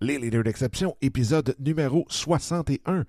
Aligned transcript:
Les 0.00 0.16
leaders 0.16 0.44
d'exception, 0.44 0.96
épisode 1.02 1.56
numéro 1.58 2.06
61. 2.08 3.04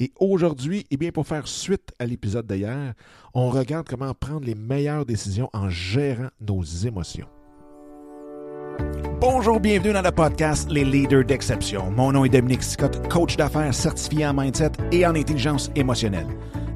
Et 0.00 0.10
aujourd'hui, 0.18 0.84
eh 0.90 0.96
bien, 0.96 1.12
pour 1.12 1.24
faire 1.24 1.46
suite 1.46 1.92
à 2.00 2.06
l'épisode 2.06 2.48
d'hier, 2.48 2.94
on 3.32 3.48
regarde 3.48 3.86
comment 3.88 4.12
prendre 4.12 4.44
les 4.44 4.56
meilleures 4.56 5.06
décisions 5.06 5.48
en 5.52 5.68
gérant 5.68 6.30
nos 6.40 6.62
émotions. 6.64 7.28
Bonjour, 9.20 9.60
bienvenue 9.60 9.92
dans 9.92 10.02
le 10.02 10.10
podcast 10.10 10.68
Les 10.68 10.84
leaders 10.84 11.24
d'exception. 11.24 11.92
Mon 11.92 12.10
nom 12.10 12.24
est 12.24 12.30
Dominique 12.30 12.64
Scott, 12.64 13.08
coach 13.08 13.36
d'affaires 13.36 13.72
certifié 13.72 14.26
en 14.26 14.34
mindset 14.34 14.72
et 14.90 15.06
en 15.06 15.14
intelligence 15.14 15.70
émotionnelle. 15.76 16.26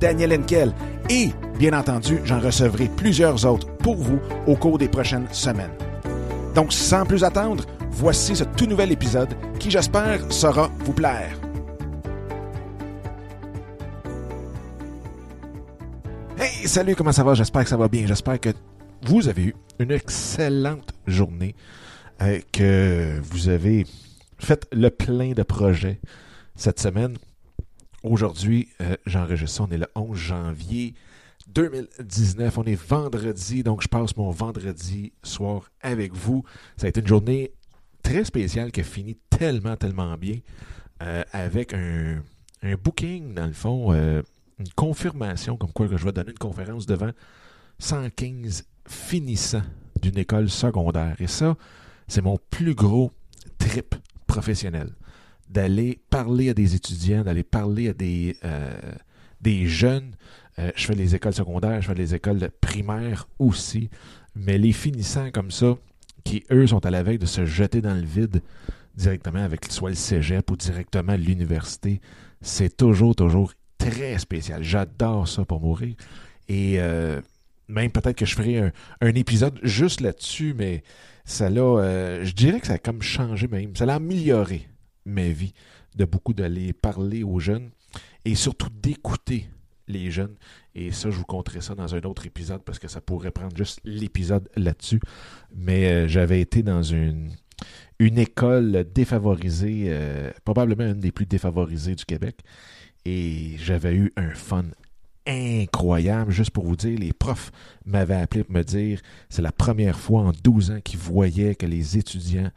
Daniel 0.00 0.32
Henkel 0.32 0.72
et, 1.10 1.30
bien 1.58 1.72
entendu, 1.78 2.20
j'en 2.24 2.40
recevrai 2.40 2.88
plusieurs 2.96 3.44
autres 3.44 3.66
pour 3.78 3.96
vous 3.96 4.20
au 4.46 4.54
cours 4.54 4.78
des 4.78 4.88
prochaines 4.88 5.26
semaines. 5.32 5.72
Donc, 6.54 6.72
sans 6.72 7.04
plus 7.04 7.24
attendre, 7.24 7.64
voici 7.90 8.36
ce 8.36 8.44
tout 8.44 8.66
nouvel 8.66 8.92
épisode 8.92 9.34
qui, 9.58 9.70
j'espère, 9.70 10.20
saura 10.32 10.70
vous 10.80 10.92
plaire. 10.92 11.38
Hey, 16.38 16.68
salut, 16.68 16.94
comment 16.94 17.12
ça 17.12 17.24
va? 17.24 17.34
J'espère 17.34 17.64
que 17.64 17.68
ça 17.68 17.76
va 17.76 17.88
bien. 17.88 18.06
J'espère 18.06 18.38
que 18.40 18.50
vous 19.02 19.28
avez 19.28 19.42
eu 19.42 19.54
une 19.78 19.90
excellente 19.90 20.92
journée, 21.06 21.54
euh, 22.22 22.38
que 22.52 23.20
vous 23.22 23.48
avez 23.48 23.86
fait 24.38 24.66
le 24.72 24.90
plein 24.90 25.32
de 25.32 25.42
projets 25.42 26.00
cette 26.54 26.80
semaine. 26.80 27.16
Aujourd'hui, 28.04 28.68
euh, 28.80 28.96
j'enregistre 29.06 29.56
ça, 29.56 29.62
on 29.64 29.72
est 29.72 29.78
le 29.78 29.88
11 29.96 30.16
janvier 30.16 30.94
2019, 31.48 32.58
on 32.58 32.64
est 32.64 32.80
vendredi, 32.80 33.64
donc 33.64 33.82
je 33.82 33.88
passe 33.88 34.16
mon 34.16 34.30
vendredi 34.30 35.12
soir 35.24 35.68
avec 35.80 36.14
vous. 36.14 36.44
Ça 36.76 36.86
a 36.86 36.90
été 36.90 37.00
une 37.00 37.08
journée 37.08 37.52
très 38.02 38.22
spéciale 38.22 38.70
qui 38.70 38.80
a 38.80 38.84
fini 38.84 39.16
tellement, 39.30 39.76
tellement 39.76 40.16
bien, 40.16 40.38
euh, 41.02 41.24
avec 41.32 41.74
un, 41.74 42.22
booking, 42.84 43.34
dans 43.34 43.46
le 43.46 43.52
fond, 43.52 43.92
euh, 43.92 44.22
une 44.60 44.70
confirmation 44.76 45.56
comme 45.56 45.72
quoi 45.72 45.88
que 45.88 45.96
je 45.96 46.04
vais 46.04 46.12
donner 46.12 46.30
une 46.30 46.38
conférence 46.38 46.86
devant 46.86 47.10
115 47.80 48.64
finissants 48.86 49.62
d'une 50.00 50.18
école 50.18 50.48
secondaire. 50.48 51.16
Et 51.18 51.26
ça, 51.26 51.56
c'est 52.06 52.22
mon 52.22 52.38
plus 52.50 52.74
gros 52.74 53.10
trip 53.58 53.96
professionnel. 54.28 54.92
D'aller 55.50 56.00
parler 56.10 56.50
à 56.50 56.54
des 56.54 56.74
étudiants, 56.74 57.24
d'aller 57.24 57.42
parler 57.42 57.88
à 57.88 57.92
des, 57.94 58.36
euh, 58.44 58.70
des 59.40 59.66
jeunes. 59.66 60.14
Euh, 60.58 60.70
je 60.76 60.86
fais 60.86 60.94
les 60.94 61.14
écoles 61.14 61.32
secondaires, 61.32 61.80
je 61.80 61.88
fais 61.88 61.94
les 61.94 62.14
écoles 62.14 62.50
primaires 62.60 63.28
aussi. 63.38 63.88
Mais 64.34 64.58
les 64.58 64.72
finissants 64.72 65.30
comme 65.30 65.50
ça, 65.50 65.76
qui 66.24 66.44
eux 66.50 66.66
sont 66.66 66.84
à 66.84 66.90
la 66.90 67.02
veille 67.02 67.18
de 67.18 67.26
se 67.26 67.46
jeter 67.46 67.80
dans 67.80 67.94
le 67.94 68.04
vide 68.04 68.42
directement 68.94 69.42
avec 69.42 69.72
soit 69.72 69.90
le 69.90 69.96
cégep 69.96 70.50
ou 70.50 70.56
directement 70.56 71.14
l'université, 71.14 72.00
c'est 72.42 72.76
toujours, 72.76 73.14
toujours 73.14 73.52
très 73.78 74.18
spécial. 74.18 74.62
J'adore 74.62 75.28
ça 75.28 75.44
pour 75.44 75.60
mourir. 75.60 75.94
Et 76.48 76.74
euh, 76.78 77.20
même 77.68 77.90
peut-être 77.90 78.16
que 78.16 78.26
je 78.26 78.34
ferai 78.34 78.58
un, 78.58 78.72
un 79.00 79.14
épisode 79.14 79.58
juste 79.62 80.00
là-dessus, 80.00 80.54
mais 80.56 80.82
ça 81.24 81.48
l'a, 81.48 82.22
je 82.24 82.32
dirais 82.32 82.60
que 82.60 82.66
ça 82.66 82.74
a 82.74 82.78
comme 82.78 83.02
changé 83.02 83.48
même. 83.48 83.74
Ça 83.76 83.86
l'a 83.86 83.94
amélioré 83.94 84.68
ma 85.08 85.28
vie 85.28 85.52
de 85.96 86.04
beaucoup 86.04 86.34
d'aller 86.34 86.72
parler 86.72 87.22
aux 87.22 87.38
jeunes 87.38 87.70
et 88.24 88.34
surtout 88.34 88.68
d'écouter 88.70 89.48
les 89.88 90.10
jeunes. 90.10 90.36
Et 90.74 90.92
ça, 90.92 91.10
je 91.10 91.16
vous 91.16 91.24
conterai 91.24 91.60
ça 91.60 91.74
dans 91.74 91.94
un 91.94 92.00
autre 92.02 92.26
épisode 92.26 92.62
parce 92.62 92.78
que 92.78 92.88
ça 92.88 93.00
pourrait 93.00 93.30
prendre 93.30 93.56
juste 93.56 93.80
l'épisode 93.84 94.48
là-dessus. 94.54 95.00
Mais 95.54 95.88
euh, 95.88 96.08
j'avais 96.08 96.40
été 96.40 96.62
dans 96.62 96.82
une, 96.82 97.30
une 97.98 98.18
école 98.18 98.84
défavorisée, 98.94 99.86
euh, 99.88 100.30
probablement 100.44 100.84
une 100.84 101.00
des 101.00 101.12
plus 101.12 101.26
défavorisées 101.26 101.94
du 101.94 102.04
Québec. 102.04 102.40
Et 103.04 103.54
j'avais 103.58 103.94
eu 103.94 104.12
un 104.16 104.30
fun 104.30 104.66
incroyable. 105.26 106.30
Juste 106.30 106.50
pour 106.50 106.64
vous 106.64 106.76
dire, 106.76 106.98
les 106.98 107.12
profs 107.12 107.50
m'avaient 107.84 108.16
appelé 108.16 108.44
pour 108.44 108.54
me 108.54 108.62
dire 108.62 109.00
c'est 109.28 109.42
la 109.42 109.52
première 109.52 109.98
fois 109.98 110.22
en 110.22 110.32
12 110.44 110.70
ans 110.72 110.80
qu'ils 110.82 110.98
voyaient 110.98 111.54
que 111.54 111.66
les 111.66 111.96
étudiants 111.98 112.50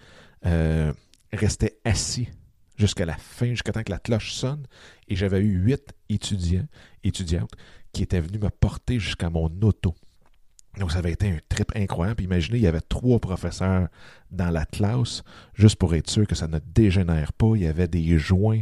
euh, 0.46 0.92
restaient 1.32 1.78
assis 1.86 2.28
jusqu'à 2.78 3.06
la 3.06 3.18
fin, 3.18 3.48
jusqu'à 3.48 3.72
temps 3.72 3.84
que 3.84 3.92
la 3.92 4.00
cloche 4.00 4.34
sonne. 4.34 4.66
Et 5.08 5.16
j'avais 5.16 5.40
eu 5.40 5.58
huit 5.58 5.94
étudiants, 6.10 6.68
étudiantes 7.04 7.52
qui 7.92 8.04
étaient 8.04 8.22
venus 8.22 8.42
me 8.42 8.50
porter 8.50 9.00
jusqu'à 9.00 9.30
mon 9.30 9.50
auto. 9.62 9.96
Donc, 10.78 10.92
ça 10.92 11.00
avait 11.00 11.12
été 11.12 11.28
un 11.28 11.38
trip 11.50 11.72
incroyable. 11.76 12.16
Puis 12.18 12.26
imaginez, 12.26 12.60
il 12.60 12.64
y 12.64 12.68
avait 12.68 12.80
trois 12.80 13.20
professeurs 13.20 13.90
dans 14.32 14.50
la 14.50 14.66
classe, 14.66 15.22
juste 15.54 15.76
pour 15.76 15.94
être 15.96 16.10
sûr 16.10 16.26
que 16.26 16.36
ça 16.36 16.48
ne 16.48 16.60
dégénère 16.74 17.34
pas. 17.34 17.52
Il 17.56 17.64
y 17.64 17.68
avait 17.68 17.90
des 17.90 18.18
joints 18.18 18.62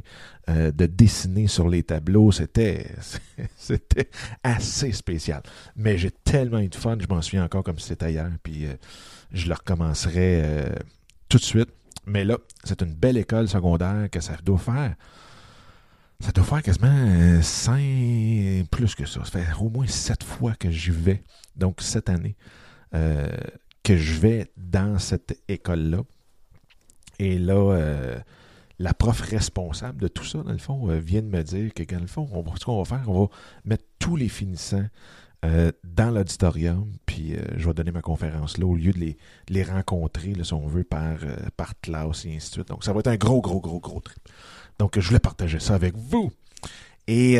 euh, 0.50 0.72
de 0.72 0.88
dessiner 0.88 1.46
sur 1.46 1.70
les 1.70 1.84
tableaux. 1.84 2.32
C'était, 2.32 2.88
c'était 3.56 4.10
assez 4.44 4.92
spécial. 4.92 5.44
Mais 5.76 6.00
j'ai 6.00 6.10
tellement 6.10 6.60
eu 6.60 6.70
de 6.70 6.76
fun, 6.76 6.98
je 7.00 7.08
m'en 7.08 7.22
souviens 7.22 7.44
encore 7.44 7.64
comme 7.64 7.78
si 7.78 7.88
c'était 7.90 8.12
hier. 8.12 8.32
Puis 8.42 8.66
euh, 8.66 8.74
je 9.32 9.48
le 9.48 9.54
recommencerai 9.54 10.42
euh, 10.44 10.76
tout 11.30 11.38
de 11.38 11.44
suite. 11.44 11.70
Mais 12.10 12.26
là, 12.26 12.38
c'est 12.64 12.82
une 12.82 12.94
belle 12.94 13.18
école 13.18 13.48
secondaire 13.48 14.10
que 14.12 14.20
ça 14.20 14.36
doit 14.44 14.58
faire. 14.58 14.96
Ça 16.20 16.32
doit 16.32 16.44
faire 16.44 16.64
quasiment 16.64 17.42
cinq, 17.42 18.66
plus 18.72 18.96
que 18.96 19.06
ça. 19.06 19.24
Ça 19.24 19.40
fait 19.40 19.54
au 19.62 19.70
moins 19.70 19.88
sept 19.88 20.24
fois 20.24 20.54
que 20.56 20.70
j'y 20.70 20.90
vais. 20.92 21.24
Donc, 21.56 21.82
cette 21.82 22.10
année, 22.10 22.36
euh, 22.96 23.30
que 23.84 23.96
je 23.96 24.20
vais 24.20 24.52
dans 24.58 24.98
cette 24.98 25.40
école-là. 25.48 26.02
Et 27.20 27.38
là, 27.38 27.74
euh, 27.74 28.20
la 28.80 28.94
prof 28.94 29.22
responsable 29.22 30.02
de 30.02 30.08
tout 30.08 30.26
ça, 30.26 30.40
dans 30.40 30.52
le 30.52 30.58
fond, 30.58 30.90
euh, 30.90 31.00
vient 31.00 31.22
de 31.22 31.28
me 31.28 31.44
dire 31.44 31.74
que, 31.74 31.84
dans 31.84 32.00
le 32.00 32.08
fond, 32.08 32.28
on, 32.32 32.56
ce 32.56 32.66
qu'on 32.66 32.82
va 32.82 32.86
faire, 32.86 33.08
on 33.08 33.26
va 33.26 33.30
mettre 33.66 33.86
tous 34.00 34.16
les 34.16 34.30
finissants 34.30 34.88
euh, 35.46 35.72
dans 35.86 36.12
l'auditorium, 36.12 36.92
puis 37.06 37.34
euh, 37.34 37.40
je 37.56 37.66
vais 37.66 37.74
donner 37.74 37.92
ma 37.92 38.02
conférence 38.02 38.58
là, 38.58 38.66
au 38.66 38.76
lieu 38.76 38.92
de 38.92 39.00
les, 39.00 39.18
les 39.48 39.64
rencontrer, 39.64 40.34
si 40.44 40.54
on 40.54 40.68
veut, 40.68 40.84
par, 40.84 41.16
euh, 41.24 41.66
classe 41.82 42.26
et 42.26 42.36
ainsi 42.36 42.50
de 42.50 42.54
suite. 42.56 42.68
Donc, 42.68 42.84
ça 42.84 42.92
va 42.92 43.00
être 43.00 43.08
un 43.08 43.16
gros, 43.16 43.40
gros, 43.42 43.62
gros, 43.62 43.80
gros 43.80 44.02
trip. 44.02 44.20
Donc, 44.80 45.00
je 45.00 45.08
voulais 45.08 45.20
partager 45.20 45.60
ça 45.60 45.76
avec 45.76 45.96
vous. 45.96 46.30
Et 47.08 47.40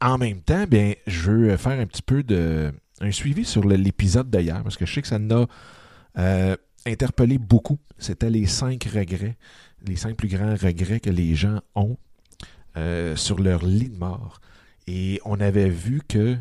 en 0.00 0.16
même 0.16 0.40
temps, 0.40 0.64
bien, 0.66 0.94
je 1.06 1.30
veux 1.30 1.56
faire 1.56 1.78
un 1.78 1.86
petit 1.86 2.02
peu 2.02 2.22
de 2.22 2.72
un 3.00 3.10
suivi 3.10 3.44
sur 3.44 3.64
l'épisode 3.64 4.30
d'hier, 4.30 4.62
parce 4.62 4.76
que 4.76 4.86
je 4.86 4.94
sais 4.94 5.02
que 5.02 5.08
ça 5.08 5.18
m'a 5.18 5.46
interpellé 6.86 7.36
beaucoup. 7.36 7.78
C'était 7.98 8.30
les 8.30 8.46
cinq 8.46 8.84
regrets, 8.84 9.36
les 9.84 9.96
cinq 9.96 10.16
plus 10.16 10.28
grands 10.28 10.54
regrets 10.54 11.00
que 11.00 11.10
les 11.10 11.34
gens 11.34 11.60
ont 11.74 11.98
sur 13.16 13.40
leur 13.40 13.64
lit 13.64 13.90
de 13.90 13.98
mort. 13.98 14.40
Et 14.86 15.20
on 15.26 15.38
avait 15.38 15.68
vu 15.68 16.00
que 16.08 16.38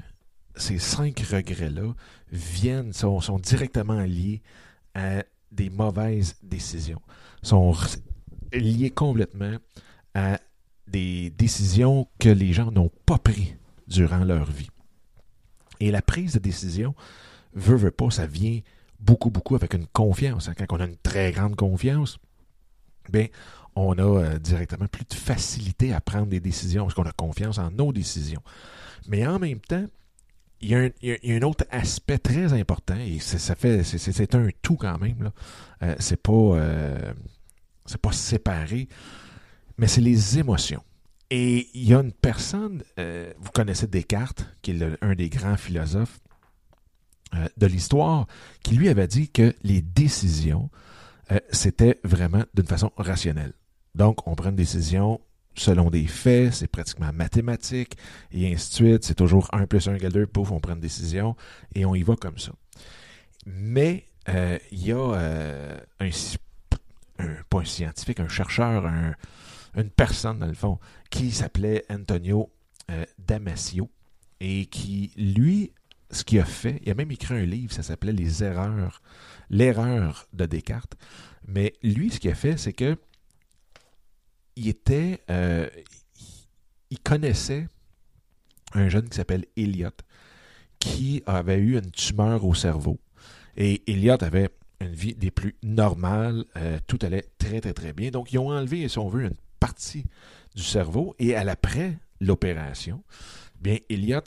ces 0.58 0.80
cinq 0.80 1.20
regrets-là 1.20 1.94
viennent, 2.32 2.94
sont, 2.94 3.22
sont, 3.22 3.40
directement 3.40 4.02
liés 4.02 4.42
à 4.94 5.24
des 5.52 5.70
mauvaises 5.70 6.36
décisions, 6.44 7.02
sont 7.42 7.74
liés 8.54 8.90
complètement 8.90 9.58
à 10.14 10.40
des 10.88 11.30
décisions 11.32 12.08
que 12.20 12.30
les 12.30 12.54
gens 12.54 12.72
n'ont 12.72 12.92
pas 13.06 13.18
prises 13.18 13.56
durant 13.88 14.24
leur 14.24 14.46
vie. 14.46 14.70
Et 15.80 15.92
la 15.92 16.02
prise 16.02 16.34
de 16.34 16.40
décision, 16.40 16.96
veut, 17.54 17.76
veut 17.76 17.92
pas, 17.92 18.10
ça 18.10 18.26
vient 18.26 18.60
beaucoup, 19.00 19.30
beaucoup 19.30 19.56
avec 19.56 19.74
une 19.74 19.88
confiance. 19.88 20.50
Quand 20.58 20.78
on 20.78 20.80
a 20.80 20.86
une 20.86 20.98
très 20.98 21.32
grande 21.32 21.56
confiance, 21.56 22.18
bien, 23.10 23.28
on 23.76 23.98
a 23.98 24.02
euh, 24.02 24.40
directement 24.40 24.88
plus 24.88 25.06
de 25.06 25.14
facilité 25.14 25.94
à 25.94 26.02
prendre 26.02 26.28
des 26.28 26.40
décisions 26.40 26.84
parce 26.84 26.96
qu'on 26.96 27.04
a 27.04 27.12
confiance 27.12 27.60
en 27.60 27.70
nos 27.70 27.94
décisions. 27.94 28.42
Mais 29.08 29.26
en 29.28 29.40
même 29.40 29.60
temps, 29.60 29.86
il 30.62 30.70
y, 30.70 30.76
a 31.34 31.38
un, 31.38 31.42
autre 31.44 31.66
aspect 31.70 32.18
très 32.18 32.52
important 32.54 32.96
et 32.96 33.20
ça 33.20 33.56
fait 33.56 33.84
c'est 33.84 34.36
un 34.36 34.50
tout 34.62 34.76
quand 34.76 34.98
même. 34.98 35.32
Euh, 35.84 35.96
c'est 36.00 36.22
pas 36.22 36.32
euh, 36.32 37.14
c'est 37.86 38.02
pas 38.02 38.12
séparé, 38.12 38.88
mais 39.78 39.88
c'est 39.88 40.02
les 40.02 40.40
émotions. 40.40 40.84
Et 41.30 41.70
il 41.74 41.88
y 41.88 41.94
a 41.94 42.00
une 42.00 42.14
personne, 42.14 42.84
euh, 43.00 43.32
vous 43.38 43.52
connaissez 43.52 43.88
Descartes, 43.88 44.46
qui 44.62 44.72
est 44.72 44.98
un 45.02 45.14
des 45.14 45.30
grands 45.30 45.58
philosophes 45.58 46.20
de 47.58 47.68
l'histoire, 47.68 48.26
qui 48.64 48.76
lui 48.76 48.88
avait 48.88 49.08
dit 49.08 49.30
que 49.30 49.54
les 49.62 49.82
décisions, 49.82 50.70
c'était 51.52 52.00
vraiment 52.06 52.46
d'une 52.54 52.66
façon 52.66 52.90
rationnelle. 52.96 53.52
Donc, 53.96 54.26
on 54.28 54.36
prend 54.36 54.50
une 54.50 54.56
décision 54.56 55.20
selon 55.58 55.90
des 55.90 56.08
faits, 56.08 56.54
c'est 56.54 56.68
pratiquement 56.68 57.12
mathématique, 57.12 57.98
et 58.32 58.54
ainsi 58.54 58.70
de 58.70 58.76
suite. 58.76 59.04
C'est 59.04 59.16
toujours 59.16 59.50
1 59.52 59.66
plus 59.66 59.88
1 59.88 59.96
égale 59.96 60.14
2, 60.14 60.28
pouf, 60.28 60.52
on 60.52 60.60
prend 60.60 60.74
une 60.74 60.80
décision, 60.80 61.36
et 61.76 61.86
on 61.86 61.96
y 61.96 62.04
va 62.04 62.16
comme 62.16 62.38
ça. 62.38 62.52
Mais 63.46 64.06
euh, 64.30 64.58
il 64.72 64.86
y 64.86 64.92
a 64.92 64.98
euh, 64.98 65.78
un, 66.00 66.12
scientifique, 67.64 68.20
un 68.20 68.28
chercheur, 68.28 68.86
une 69.76 69.90
personne, 69.90 70.40
dans 70.40 70.48
le 70.48 70.54
fond, 70.54 70.80
qui 71.10 71.32
s'appelait 71.32 71.86
Antonio 71.90 72.52
euh, 72.92 73.06
Damasio, 73.18 73.90
et 74.40 74.68
qui, 74.68 75.12
lui, 75.18 75.74
ce 76.12 76.24
qu'il 76.24 76.40
a 76.40 76.46
fait, 76.46 76.80
il 76.84 76.92
a 76.92 76.94
même 76.94 77.12
écrit 77.12 77.34
un 77.34 77.46
livre, 77.46 77.74
ça 77.74 77.84
s'appelait 77.84 78.14
Les 78.14 78.44
erreurs, 78.44 79.02
l'erreur 79.50 80.28
de 80.34 80.46
Descartes. 80.46 80.96
Mais 81.48 81.74
lui, 81.82 82.12
ce 82.12 82.20
qu'il 82.20 82.30
a 82.30 82.36
fait, 82.36 82.58
c'est 82.58 82.74
que 82.74 82.98
il 84.58 84.68
était, 84.68 85.22
euh, 85.30 85.70
il 86.90 87.00
connaissait 87.00 87.68
un 88.74 88.90
jeune 88.90 89.08
qui 89.08 89.16
s'appelle 89.16 89.46
Elliot, 89.56 89.92
qui 90.80 91.24
avait 91.26 91.58
eu 91.58 91.78
une 91.78 91.92
tumeur 91.92 92.44
au 92.44 92.54
cerveau. 92.54 93.00
Et 93.56 93.84
Elliot 93.92 94.22
avait 94.24 94.50
une 94.82 94.94
vie 94.94 95.16
des 95.16 95.32
plus 95.32 95.56
normales, 95.64 96.44
euh, 96.58 96.80
tout 96.88 97.00
allait 97.04 97.26
très 97.38 97.62
très 97.62 97.74
très 97.74 97.94
bien. 97.94 98.10
Donc 98.10 98.34
ils 98.34 98.40
ont 98.40 98.50
enlevé, 98.50 98.88
si 98.88 98.98
on 99.00 99.08
veut, 99.08 99.24
une 99.26 99.38
partie 99.60 100.06
du 100.56 100.64
cerveau 100.64 101.16
et 101.20 101.36
à 101.36 101.44
l'après 101.44 101.98
l'opération, 102.20 103.04
bien 103.62 103.78
Elliot 103.90 104.22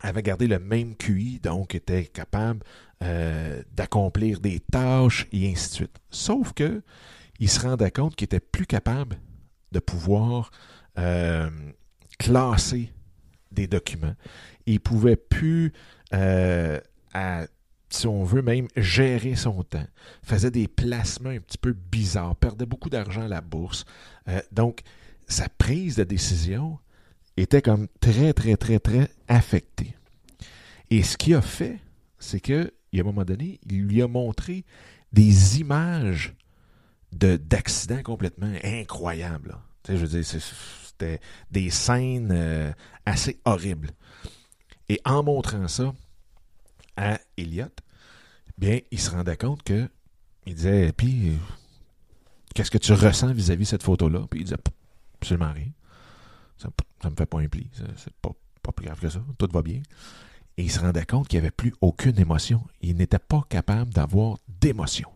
avait 0.00 0.22
gardé 0.22 0.46
le 0.46 0.58
même 0.58 0.96
QI, 0.96 1.40
donc 1.40 1.74
était 1.74 2.04
capable 2.04 2.60
euh, 3.02 3.62
d'accomplir 3.72 4.40
des 4.40 4.60
tâches 4.60 5.26
et 5.32 5.50
ainsi 5.50 5.68
de 5.68 5.74
suite. 5.74 5.98
Sauf 6.10 6.52
que 6.52 6.82
il 7.40 7.48
se 7.48 7.60
rendait 7.60 7.90
compte 7.90 8.16
qu'il 8.16 8.26
était 8.26 8.40
plus 8.40 8.66
capable 8.66 9.18
de 9.72 9.78
pouvoir 9.78 10.50
euh, 10.98 11.50
classer 12.18 12.92
des 13.50 13.66
documents. 13.66 14.14
Il 14.66 14.80
pouvait 14.80 15.16
plus, 15.16 15.72
euh, 16.12 16.80
si 17.90 18.06
on 18.06 18.24
veut 18.24 18.42
même, 18.42 18.68
gérer 18.76 19.36
son 19.36 19.62
temps. 19.62 19.86
Faisait 20.22 20.50
des 20.50 20.68
placements 20.68 21.30
un 21.30 21.40
petit 21.40 21.58
peu 21.58 21.72
bizarres, 21.72 22.36
perdait 22.36 22.66
beaucoup 22.66 22.90
d'argent 22.90 23.22
à 23.22 23.28
la 23.28 23.40
bourse. 23.40 23.84
donc, 24.52 24.80
sa 25.26 25.48
prise 25.48 25.96
de 25.96 26.04
décision 26.04 26.78
était 27.36 27.62
comme 27.62 27.88
très, 28.00 28.32
très, 28.32 28.56
très, 28.56 28.78
très 28.78 29.08
affecté. 29.28 29.94
Et 30.90 31.02
ce 31.02 31.16
qu'il 31.16 31.34
a 31.34 31.42
fait, 31.42 31.78
c'est 32.18 32.40
qu'à 32.40 32.64
un 32.94 33.02
moment 33.02 33.24
donné, 33.24 33.58
il 33.68 33.82
lui 33.82 34.02
a 34.02 34.08
montré 34.08 34.64
des 35.12 35.60
images 35.60 36.34
d'accidents 37.14 38.02
complètement 38.02 38.52
incroyables. 38.62 39.56
je 39.88 39.94
veux 39.94 40.20
dire, 40.20 40.24
c'était 40.24 41.20
des 41.50 41.70
scènes 41.70 42.32
euh, 42.32 42.72
assez 43.06 43.40
horribles. 43.44 43.90
Et 44.88 45.00
en 45.04 45.22
montrant 45.22 45.68
ça 45.68 45.94
à 46.96 47.18
Elliot, 47.36 47.66
bien, 48.58 48.80
il 48.90 49.00
se 49.00 49.10
rendait 49.10 49.36
compte 49.36 49.62
que 49.62 49.88
il 50.46 50.54
disait, 50.54 50.92
puis, 50.92 51.32
qu'est-ce 52.54 52.70
que 52.70 52.78
tu 52.78 52.92
ressens 52.92 53.32
vis-à-vis 53.32 53.64
de 53.64 53.68
cette 53.70 53.82
photo-là? 53.82 54.26
Puis 54.30 54.40
il 54.40 54.44
disait, 54.44 54.58
absolument 55.14 55.52
rien. 55.52 55.68
Ça, 56.58 56.68
ne 57.04 57.10
me 57.10 57.16
fait 57.16 57.26
pas 57.26 57.40
un 57.40 57.48
pli. 57.48 57.70
C'est 57.96 58.14
pas, 58.20 58.30
pas 58.62 58.72
plus 58.72 58.86
grave 58.86 59.00
que 59.00 59.08
ça. 59.08 59.22
Tout 59.38 59.48
va 59.52 59.62
bien. 59.62 59.80
Et 60.56 60.64
il 60.64 60.70
se 60.70 60.80
rendait 60.80 61.06
compte 61.06 61.28
qu'il 61.28 61.40
n'y 61.40 61.46
avait 61.46 61.50
plus 61.50 61.74
aucune 61.80 62.18
émotion. 62.18 62.62
Il 62.80 62.96
n'était 62.96 63.18
pas 63.18 63.42
capable 63.48 63.92
d'avoir 63.92 64.38
d'émotion. 64.48 65.10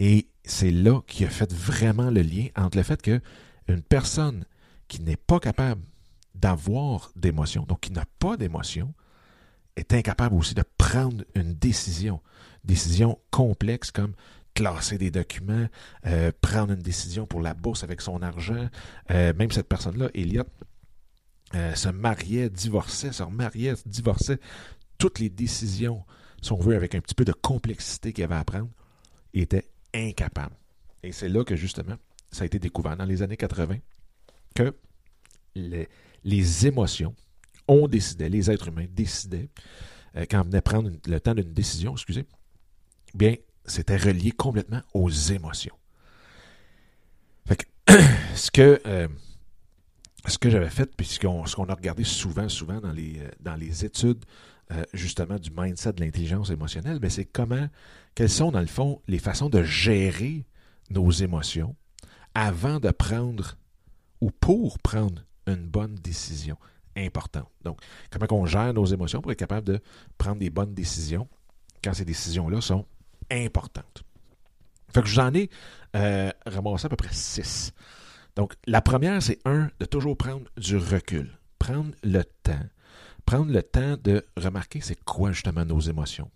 Et 0.00 0.28
c'est 0.46 0.70
là 0.70 1.00
qu'il 1.06 1.26
a 1.26 1.30
fait 1.30 1.52
vraiment 1.52 2.10
le 2.10 2.22
lien 2.22 2.46
entre 2.56 2.78
le 2.78 2.82
fait 2.82 3.02
qu'une 3.02 3.82
personne 3.88 4.44
qui 4.88 5.02
n'est 5.02 5.16
pas 5.16 5.40
capable 5.40 5.82
d'avoir 6.34 7.10
d'émotion, 7.16 7.64
donc 7.64 7.80
qui 7.80 7.92
n'a 7.92 8.04
pas 8.18 8.36
d'émotion, 8.36 8.94
est 9.74 9.92
incapable 9.92 10.36
aussi 10.36 10.54
de 10.54 10.64
prendre 10.78 11.24
une 11.34 11.54
décision. 11.54 12.20
Décision 12.64 13.18
complexe 13.30 13.90
comme 13.90 14.14
classer 14.54 14.98
des 14.98 15.10
documents, 15.10 15.66
euh, 16.06 16.32
prendre 16.40 16.72
une 16.72 16.80
décision 16.80 17.26
pour 17.26 17.40
la 17.40 17.52
bourse 17.52 17.84
avec 17.84 18.00
son 18.00 18.22
argent. 18.22 18.68
Euh, 19.10 19.34
même 19.34 19.50
cette 19.50 19.68
personne-là, 19.68 20.08
Elliot, 20.14 20.44
euh, 21.54 21.74
se 21.74 21.88
mariait, 21.88 22.48
divorçait, 22.48 23.12
se 23.12 23.22
remariait, 23.22 23.74
divorçait. 23.84 24.38
Toutes 24.98 25.18
les 25.18 25.28
décisions, 25.28 26.04
si 26.40 26.52
on 26.52 26.58
veut, 26.58 26.74
avec 26.74 26.94
un 26.94 27.00
petit 27.00 27.14
peu 27.14 27.24
de 27.24 27.32
complexité 27.32 28.12
qu'il 28.12 28.24
avait 28.24 28.34
à 28.34 28.44
prendre, 28.44 28.68
incapable. 29.94 30.54
Et 31.02 31.12
c'est 31.12 31.28
là 31.28 31.44
que 31.44 31.56
justement, 31.56 31.96
ça 32.30 32.42
a 32.42 32.46
été 32.46 32.58
découvert 32.58 32.96
dans 32.96 33.04
les 33.04 33.22
années 33.22 33.36
80 33.36 33.78
que 34.54 34.74
les, 35.54 35.88
les 36.24 36.66
émotions, 36.66 37.14
on 37.68 37.88
décidait, 37.88 38.28
les 38.28 38.50
êtres 38.50 38.68
humains 38.68 38.86
décidaient, 38.90 39.48
euh, 40.16 40.24
quand 40.30 40.40
on 40.40 40.44
venait 40.44 40.60
prendre 40.60 40.90
le 41.06 41.20
temps 41.20 41.34
d'une 41.34 41.52
décision, 41.52 41.92
excusez, 41.92 42.26
bien, 43.14 43.36
c'était 43.64 43.96
relié 43.96 44.30
complètement 44.30 44.82
aux 44.94 45.10
émotions. 45.10 45.76
Fait 47.46 47.56
que, 47.56 47.64
ce 48.34 48.50
que 48.50 48.80
euh, 48.86 49.08
ce 50.28 50.38
que 50.38 50.50
j'avais 50.50 50.70
fait, 50.70 50.94
puis 50.96 51.06
ce 51.06 51.20
qu'on, 51.20 51.68
a 51.68 51.74
regardé 51.74 52.04
souvent, 52.04 52.48
souvent 52.48 52.80
dans 52.80 52.92
les, 52.92 53.20
euh, 53.20 53.28
dans 53.40 53.54
les 53.54 53.84
études 53.84 54.24
euh, 54.72 54.84
justement 54.92 55.38
du 55.38 55.50
mindset 55.56 55.94
de 55.94 56.00
l'intelligence 56.04 56.50
émotionnelle, 56.50 56.98
mais 57.00 57.10
c'est 57.10 57.24
comment, 57.24 57.68
quelles 58.14 58.30
sont 58.30 58.50
dans 58.50 58.60
le 58.60 58.66
fond 58.66 59.00
les 59.06 59.18
façons 59.18 59.48
de 59.48 59.62
gérer 59.62 60.44
nos 60.90 61.10
émotions 61.10 61.76
avant 62.34 62.80
de 62.80 62.90
prendre 62.90 63.56
ou 64.20 64.30
pour 64.30 64.78
prendre 64.78 65.22
une 65.46 65.68
bonne 65.68 65.94
décision 65.94 66.56
importante. 66.96 67.50
Donc, 67.62 67.80
comment 68.10 68.42
on 68.42 68.46
gère 68.46 68.72
nos 68.72 68.86
émotions 68.86 69.20
pour 69.20 69.30
être 69.32 69.38
capable 69.38 69.66
de 69.66 69.80
prendre 70.18 70.38
des 70.38 70.50
bonnes 70.50 70.74
décisions 70.74 71.28
quand 71.84 71.94
ces 71.94 72.04
décisions-là 72.04 72.60
sont 72.60 72.86
importantes. 73.30 74.02
Fait 74.92 75.02
que 75.02 75.08
je 75.08 75.14
vous 75.14 75.20
en 75.20 75.34
ai 75.34 75.50
euh, 75.94 76.30
à 76.44 76.88
peu 76.88 76.96
près 76.96 77.12
six. 77.12 77.72
Donc, 78.34 78.54
la 78.66 78.80
première, 78.82 79.22
c'est 79.22 79.38
un, 79.44 79.70
de 79.80 79.86
toujours 79.86 80.16
prendre 80.16 80.46
du 80.56 80.76
recul, 80.76 81.38
prendre 81.58 81.92
le 82.02 82.22
temps, 82.24 82.66
prendre 83.26 83.52
le 83.52 83.62
temps 83.62 83.96
de 84.02 84.24
remarquer 84.36 84.80
c'est 84.80 85.04
quoi 85.04 85.32
justement 85.32 85.64
nos 85.64 85.80
émotions. 85.80 86.30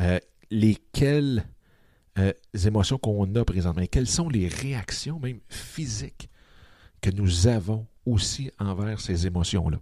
Euh, 0.00 0.18
lesquelles 0.50 1.46
euh, 2.18 2.32
émotions 2.66 2.98
qu'on 2.98 3.34
a 3.36 3.44
présentement, 3.44 3.84
quelles 3.90 4.08
sont 4.08 4.28
les 4.28 4.48
réactions 4.48 5.18
même 5.20 5.40
physiques 5.48 6.28
que 7.00 7.10
nous 7.10 7.46
avons 7.46 7.86
aussi 8.04 8.50
envers 8.58 9.00
ces 9.00 9.26
émotions-là. 9.26 9.78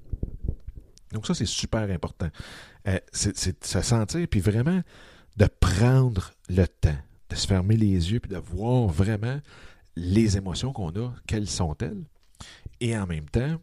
Donc 1.12 1.26
ça, 1.26 1.34
c'est 1.34 1.46
super 1.46 1.90
important. 1.90 2.28
Euh, 2.86 2.98
c'est 3.12 3.60
de 3.60 3.66
se 3.66 3.80
sentir, 3.80 4.28
puis 4.28 4.40
vraiment 4.40 4.82
de 5.36 5.46
prendre 5.60 6.32
le 6.48 6.66
temps, 6.66 6.98
de 7.30 7.34
se 7.34 7.46
fermer 7.46 7.76
les 7.76 8.12
yeux, 8.12 8.20
puis 8.20 8.30
de 8.30 8.36
voir 8.36 8.88
vraiment 8.88 9.40
les 9.96 10.36
émotions 10.36 10.72
qu'on 10.72 10.90
a, 10.90 11.12
quelles 11.26 11.48
sont-elles, 11.48 12.04
et 12.80 12.96
en 12.96 13.06
même 13.06 13.28
temps, 13.28 13.58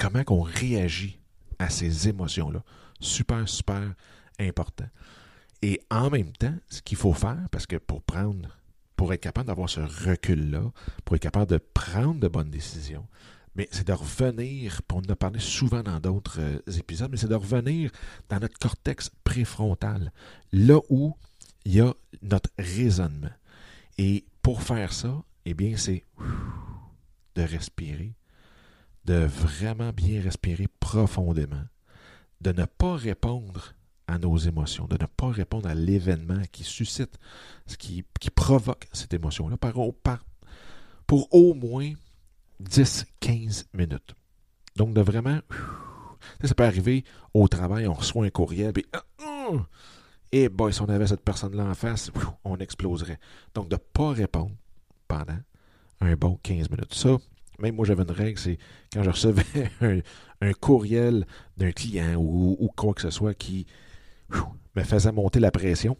comment 0.00 0.24
qu'on 0.24 0.40
réagit 0.40 1.20
à 1.58 1.68
ces 1.68 2.08
émotions-là. 2.08 2.64
Super, 3.00 3.46
super 3.48 3.94
important. 4.38 4.88
Et 5.62 5.80
en 5.90 6.08
même 6.08 6.32
temps, 6.32 6.54
ce 6.70 6.80
qu'il 6.80 6.96
faut 6.96 7.12
faire, 7.12 7.46
parce 7.50 7.66
que 7.66 7.76
pour 7.76 8.02
prendre, 8.02 8.56
pour 8.96 9.12
être 9.12 9.20
capable 9.20 9.48
d'avoir 9.48 9.68
ce 9.68 9.80
recul-là, 9.80 10.72
pour 11.04 11.16
être 11.16 11.22
capable 11.22 11.50
de 11.50 11.58
prendre 11.58 12.18
de 12.18 12.28
bonnes 12.28 12.50
décisions, 12.50 13.06
mais 13.54 13.68
c'est 13.72 13.86
de 13.86 13.92
revenir, 13.92 14.80
on 14.90 15.00
en 15.00 15.12
a 15.12 15.16
parlé 15.16 15.38
souvent 15.38 15.82
dans 15.82 16.00
d'autres 16.00 16.40
euh, 16.40 16.78
épisodes, 16.78 17.10
mais 17.10 17.18
c'est 17.18 17.28
de 17.28 17.34
revenir 17.34 17.90
dans 18.30 18.38
notre 18.38 18.58
cortex 18.58 19.10
préfrontal, 19.24 20.12
là 20.52 20.78
où 20.88 21.14
il 21.66 21.74
y 21.74 21.80
a 21.80 21.92
notre 22.22 22.50
raisonnement. 22.58 23.32
Et 23.98 24.24
pour 24.40 24.62
faire 24.62 24.94
ça, 24.94 25.22
eh 25.44 25.52
bien, 25.52 25.76
c'est 25.76 26.04
de 27.34 27.42
respirer, 27.42 28.14
de 29.04 29.14
vraiment 29.14 29.92
bien 29.92 30.20
respirer 30.20 30.68
profondément, 30.80 31.64
de 32.40 32.52
ne 32.52 32.64
pas 32.64 32.96
répondre 32.96 33.74
à 34.06 34.18
nos 34.18 34.36
émotions, 34.36 34.86
de 34.86 34.96
ne 35.00 35.06
pas 35.06 35.30
répondre 35.30 35.68
à 35.68 35.74
l'événement 35.74 36.42
qui 36.52 36.64
suscite, 36.64 37.18
qui, 37.78 38.04
provoque 38.34 38.88
cette 38.92 39.14
émotion-là, 39.14 39.56
par, 39.56 39.74
pour 41.06 41.32
au 41.32 41.54
moins 41.54 41.92
10-15 42.62 43.66
minutes. 43.74 44.14
Donc, 44.76 44.94
de 44.94 45.00
vraiment. 45.00 45.40
Ça 46.44 46.54
peut 46.54 46.64
arriver 46.64 47.04
au 47.34 47.48
travail, 47.48 47.86
on 47.86 47.94
reçoit 47.94 48.26
un 48.26 48.30
courriel. 48.30 48.72
Et 50.32 50.48
boy, 50.48 50.72
si 50.72 50.82
on 50.82 50.88
avait 50.88 51.06
cette 51.06 51.24
personne-là 51.24 51.64
en 51.64 51.74
face, 51.74 52.10
on 52.44 52.56
exploserait. 52.58 53.18
Donc, 53.54 53.68
de 53.68 53.74
ne 53.74 53.78
pas 53.78 54.12
répondre 54.12 54.54
pendant 55.08 55.38
un 56.00 56.14
bon 56.14 56.38
15 56.42 56.70
minutes. 56.70 56.94
Ça, 56.94 57.16
même 57.60 57.74
moi, 57.74 57.84
j'avais 57.84 58.02
une 58.02 58.10
règle, 58.10 58.38
c'est 58.38 58.58
quand 58.92 59.02
je 59.02 59.10
recevais 59.10 59.70
un, 60.40 60.52
courriel 60.52 61.26
d'un 61.56 61.72
client 61.72 62.14
ou, 62.16 62.70
quoi 62.76 62.94
que 62.94 63.02
ce 63.02 63.10
soit 63.10 63.34
qui 63.34 63.66
me 64.76 64.82
faisait 64.82 65.12
monter 65.12 65.40
la 65.40 65.50
pression, 65.50 65.96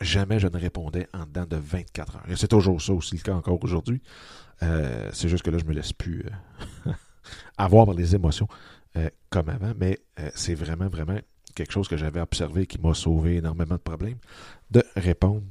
jamais 0.00 0.38
je 0.38 0.48
ne 0.48 0.56
répondais 0.56 1.06
en 1.12 1.26
dedans 1.26 1.46
de 1.46 1.56
24 1.56 2.16
heures. 2.16 2.24
Et 2.28 2.36
c'est 2.36 2.48
toujours 2.48 2.80
ça 2.80 2.92
aussi 2.92 3.16
le 3.16 3.22
cas 3.22 3.34
encore 3.34 3.62
aujourd'hui. 3.62 4.00
Euh, 4.62 5.08
c'est 5.12 5.28
juste 5.28 5.42
que 5.42 5.50
là, 5.50 5.58
je 5.58 5.64
me 5.64 5.72
laisse 5.72 5.92
plus 5.92 6.24
euh, 6.86 6.92
avoir 7.58 7.86
par 7.86 7.94
les 7.94 8.14
émotions 8.14 8.48
euh, 8.96 9.08
comme 9.28 9.48
avant, 9.48 9.72
mais 9.78 9.98
c'est 10.34 10.54
vraiment, 10.54 10.88
vraiment 10.88 11.18
quelque 11.54 11.72
chose 11.72 11.88
que 11.88 11.96
j'avais 11.96 12.20
observé 12.20 12.66
qui 12.66 12.78
m'a 12.78 12.94
sauvé 12.94 13.36
énormément 13.36 13.76
de 13.76 13.80
problèmes, 13.80 14.18
de 14.70 14.82
répondre, 14.96 15.42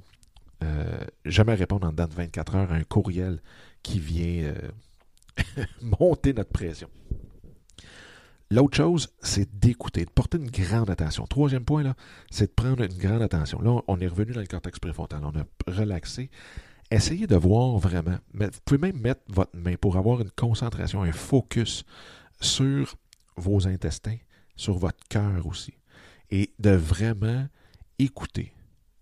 jamais 1.25 1.55
répondre 1.55 1.87
en 1.87 1.91
dedans 1.91 2.07
de 2.07 2.13
24 2.13 2.55
heures 2.55 2.71
à 2.71 2.75
un 2.75 2.83
courriel 2.83 3.41
qui 3.81 3.99
vient 3.99 4.53
monter 5.81 6.33
notre 6.33 6.51
pression. 6.51 6.89
L'autre 8.51 8.77
chose, 8.77 9.09
c'est 9.21 9.59
d'écouter, 9.59 10.05
de 10.05 10.09
porter 10.09 10.39
une 10.39 10.49
grande 10.49 10.89
attention. 10.89 11.27
Troisième 11.27 11.65
point, 11.65 11.83
c'est 12.31 12.47
de 12.47 12.51
prendre 12.51 12.83
une 12.83 12.97
grande 12.97 13.21
attention. 13.21 13.61
Là, 13.61 13.81
on 13.87 13.99
est 13.99 14.07
revenu 14.07 14.33
dans 14.33 14.41
le 14.41 14.47
cortex 14.47 14.79
préfrontal. 14.79 15.21
On 15.23 15.39
a 15.39 15.45
relaxé. 15.71 16.31
Essayez 16.89 17.27
de 17.27 17.35
voir 17.35 17.77
vraiment. 17.77 18.17
Vous 18.33 18.49
pouvez 18.65 18.79
même 18.79 18.99
mettre 18.99 19.21
votre 19.27 19.55
main 19.55 19.75
pour 19.75 19.97
avoir 19.97 20.21
une 20.21 20.31
concentration, 20.31 21.03
un 21.03 21.11
focus 21.11 21.83
sur 22.41 22.95
vos 23.37 23.67
intestins, 23.67 24.17
sur 24.55 24.79
votre 24.79 25.07
cœur 25.09 25.45
aussi. 25.45 25.75
Et 26.31 26.51
de 26.57 26.71
vraiment 26.71 27.47
écouter, 27.99 28.51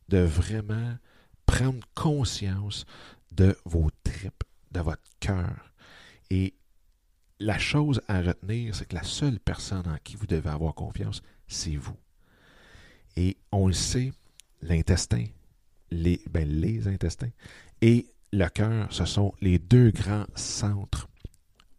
de 0.09 0.19
vraiment 0.19 0.97
prendre 1.45 1.79
conscience 1.95 2.85
de 3.31 3.55
vos 3.63 3.89
tripes, 4.03 4.43
de 4.71 4.81
votre 4.81 5.03
cœur. 5.21 5.71
Et 6.29 6.55
la 7.39 7.57
chose 7.57 8.01
à 8.07 8.21
retenir, 8.21 8.75
c'est 8.75 8.87
que 8.87 8.95
la 8.95 9.03
seule 9.03 9.39
personne 9.39 9.87
en 9.87 9.97
qui 10.03 10.15
vous 10.15 10.27
devez 10.27 10.49
avoir 10.49 10.73
confiance, 10.73 11.21
c'est 11.47 11.75
vous. 11.75 11.97
Et 13.15 13.37
on 13.51 13.67
le 13.67 13.73
sait, 13.73 14.11
l'intestin, 14.61 15.25
les, 15.91 16.21
ben, 16.29 16.47
les 16.47 16.87
intestins 16.87 17.29
et 17.81 18.07
le 18.33 18.47
cœur, 18.47 18.91
ce 18.91 19.05
sont 19.05 19.33
les 19.41 19.59
deux 19.59 19.91
grands 19.91 20.25
centres, 20.35 21.07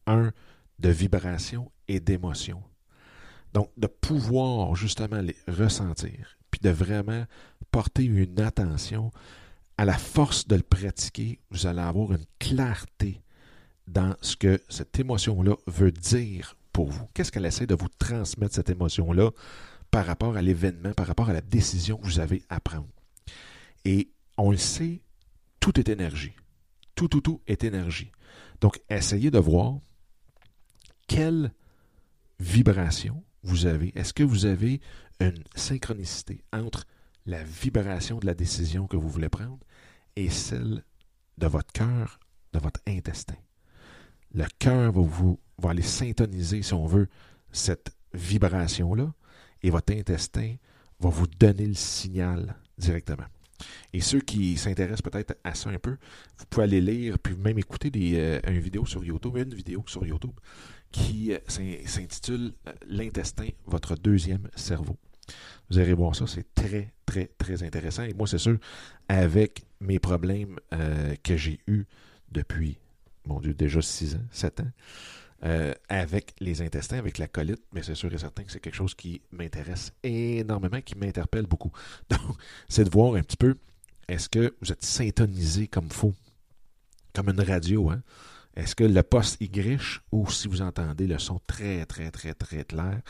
un 0.07 0.33
de 0.79 0.89
vibration 0.89 1.71
et 1.89 2.01
d'émotion. 2.01 2.63
Donc, 3.53 3.71
de 3.77 3.87
pouvoir 3.87 4.75
justement 4.75 5.21
les 5.21 5.37
ressentir, 5.47 6.39
puis 6.51 6.61
de 6.61 6.71
vraiment 6.71 7.25
porter 7.71 8.05
une 8.05 8.41
attention 8.41 9.11
à 9.77 9.85
la 9.85 9.97
force 9.99 10.47
de 10.47 10.57
le 10.57 10.63
pratiquer, 10.63 11.39
vous 11.51 11.67
allez 11.67 11.81
avoir 11.81 12.13
une 12.13 12.25
clarté 12.39 13.21
dans 13.89 14.15
ce 14.21 14.37
que 14.37 14.61
cette 14.69 14.99
émotion-là 14.99 15.57
veut 15.67 15.93
dire 15.93 16.57
pour 16.73 16.91
vous. 16.91 17.07
Qu'est-ce 17.15 17.33
qu'elle 17.33 17.47
essaie 17.47 17.67
de 17.67 17.75
vous 17.75 17.89
transmettre, 17.99 18.55
cette 18.55 18.71
émotion-là, 18.71 19.31
par 19.91 20.07
rapport 20.07 20.37
à 20.37 20.43
l'événement, 20.43 20.93
par 20.93 21.07
rapport 21.07 21.29
à 21.29 21.33
la 21.33 21.41
décision 21.41 21.97
que 21.97 22.05
vous 22.05 22.21
avez 22.21 22.43
à 22.49 22.61
prendre? 22.61 22.89
Et 23.85 24.11
on 24.37 24.51
le 24.51 24.57
sait, 24.57 25.01
tout 25.61 25.79
est 25.81 25.89
énergie. 25.89 26.35
Tout, 26.95 27.09
tout, 27.09 27.21
tout 27.21 27.41
est 27.47 27.65
énergie. 27.65 28.13
Donc, 28.61 28.81
essayez 28.91 29.31
de 29.31 29.39
voir 29.39 29.79
quelle 31.07 31.53
vibration 32.39 33.25
vous 33.43 33.67
avez. 33.67 33.93
Est-ce 33.99 34.13
que 34.13 34.23
vous 34.23 34.47
avez 34.47 34.81
une 35.21 35.43
synchronicité 35.55 36.45
entre 36.53 36.87
la 37.27 37.43
vibration 37.43 38.19
de 38.19 38.27
la 38.27 38.35
décision 38.35 38.87
que 38.87 38.97
vous 38.97 39.09
voulez 39.09 39.29
prendre 39.29 39.59
et 40.17 40.29
celle 40.29 40.85
de 41.39 41.47
votre 41.47 41.73
cœur, 41.73 42.21
de 42.53 42.59
votre 42.59 42.81
intestin? 42.87 43.37
Le 44.35 44.45
cœur 44.59 44.93
va, 44.93 45.01
vous, 45.01 45.39
va 45.59 45.71
aller 45.71 45.83
syntoniser, 45.83 46.63
si 46.63 46.75
on 46.75 46.87
veut, 46.87 47.09
cette 47.53 47.91
vibration-là, 48.15 49.13
et 49.63 49.71
votre 49.71 49.93
intestin 49.93 50.57
va 51.01 51.11
vous 51.11 51.27
donner 51.27 51.67
le 51.67 51.75
signal 51.75 52.57
directement. 52.77 53.27
Et 53.93 54.01
ceux 54.01 54.21
qui 54.21 54.57
s'intéressent 54.57 55.03
peut-être 55.03 55.37
à 55.45 55.55
ça 55.55 55.71
un 55.71 55.79
peu, 55.79 55.97
vous 56.39 56.45
pouvez 56.49 56.65
aller 56.65 56.81
lire, 56.81 57.19
puis 57.19 57.35
même 57.37 57.59
écouter 57.59 57.91
euh, 57.95 58.41
une 58.47 58.61
vidéo 58.61 58.87
sur 58.87 59.05
YouTube, 59.05 59.37
une 59.37 59.55
vidéo 59.55 59.83
sur 59.87 60.07
YouTube 60.07 60.33
qui 60.91 61.33
euh, 61.33 61.39
s'intitule 61.49 62.53
euh, 62.67 62.73
L'intestin, 62.87 63.49
votre 63.67 63.97
deuxième 63.97 64.49
cerveau. 64.55 64.97
Vous 65.71 65.79
allez 65.79 65.93
voir 65.93 66.15
ça, 66.15 66.27
c'est 66.27 66.55
très, 66.55 66.95
très, 67.05 67.27
très 67.37 67.63
intéressant. 67.63 68.05
Et 68.05 68.15
moi, 68.15 68.27
c'est 68.27 68.39
sûr, 68.39 68.59
avec 69.09 69.65
mes 69.81 69.99
problèmes 69.99 70.59
que 71.23 71.37
j'ai 71.37 71.61
eus 71.67 71.85
depuis 72.33 72.79
mon 73.29 73.41
Dieu, 73.41 73.55
déjà 73.55 73.81
6 73.81 74.17
ans, 74.17 74.25
7 74.31 74.61
ans, 74.61 74.71
euh, 75.45 75.73
avec 75.89 76.35
les 76.41 76.63
intestins, 76.63 76.99
avec 76.99 77.19
la 77.19 77.29
colite, 77.29 77.63
mais 77.73 77.83
c'est 77.83 77.95
sûr 77.95 78.13
et 78.13 78.19
certain 78.19 78.43
que 78.43 78.51
c'est 78.51 78.59
quelque 78.59 78.75
chose 78.75 78.95
qui 78.95 79.23
m'intéresse 79.31 79.93
énormément, 80.03 80.81
qui 80.81 80.97
m'interpelle 80.97 81.47
beaucoup. 81.47 81.71
Donc, 82.11 82.37
c'est 82.69 82.85
de 82.85 82.91
voir 82.91 83.15
un 83.15 83.23
petit 83.23 83.37
peu, 83.37 83.57
est-ce 84.09 84.29
que 84.29 84.57
vous 84.61 84.73
êtes 84.73 84.85
syntonisé 84.85 85.69
comme 85.69 85.91
faux, 85.91 86.15
comme 87.15 87.29
une 87.29 87.41
radio, 87.41 87.91
hein? 87.91 88.03
Est-ce 88.57 88.75
que 88.75 88.83
le 88.83 89.03
poste 89.05 89.41
y 89.41 89.49
griche 89.49 90.03
ou 90.11 90.29
si 90.29 90.49
vous 90.49 90.63
entendez 90.63 91.07
le 91.07 91.21
son 91.21 91.41
très, 91.47 91.87
très, 91.87 92.11
très, 92.11 92.35
très 92.35 92.65
clair 92.65 93.01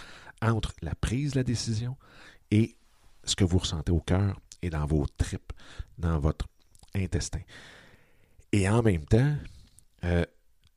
entre 0.42 0.74
la 0.82 0.94
prise 0.94 1.32
de 1.32 1.38
la 1.38 1.44
décision 1.44 1.96
et 2.50 2.76
ce 3.24 3.34
que 3.34 3.44
vous 3.44 3.56
ressentez 3.56 3.90
au 3.90 4.00
cœur 4.00 4.38
et 4.60 4.68
dans 4.68 4.84
vos 4.84 5.06
tripes, 5.16 5.54
dans 5.96 6.18
votre 6.18 6.46
intestin? 6.94 7.40
Et 8.52 8.68
en 8.68 8.82
même 8.82 9.06
temps, 9.06 9.36
euh, 10.04 10.24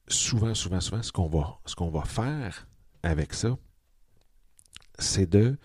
souvent, 0.08 0.54
souvent, 0.54 0.82
souvent, 0.82 1.02
ce 1.04 1.12
qu'on 1.12 1.90
va, 1.90 2.04
faire 2.04 2.68
avec 3.04 3.34
ça, 3.34 3.58
c'est 5.00 5.30
de 5.30 5.58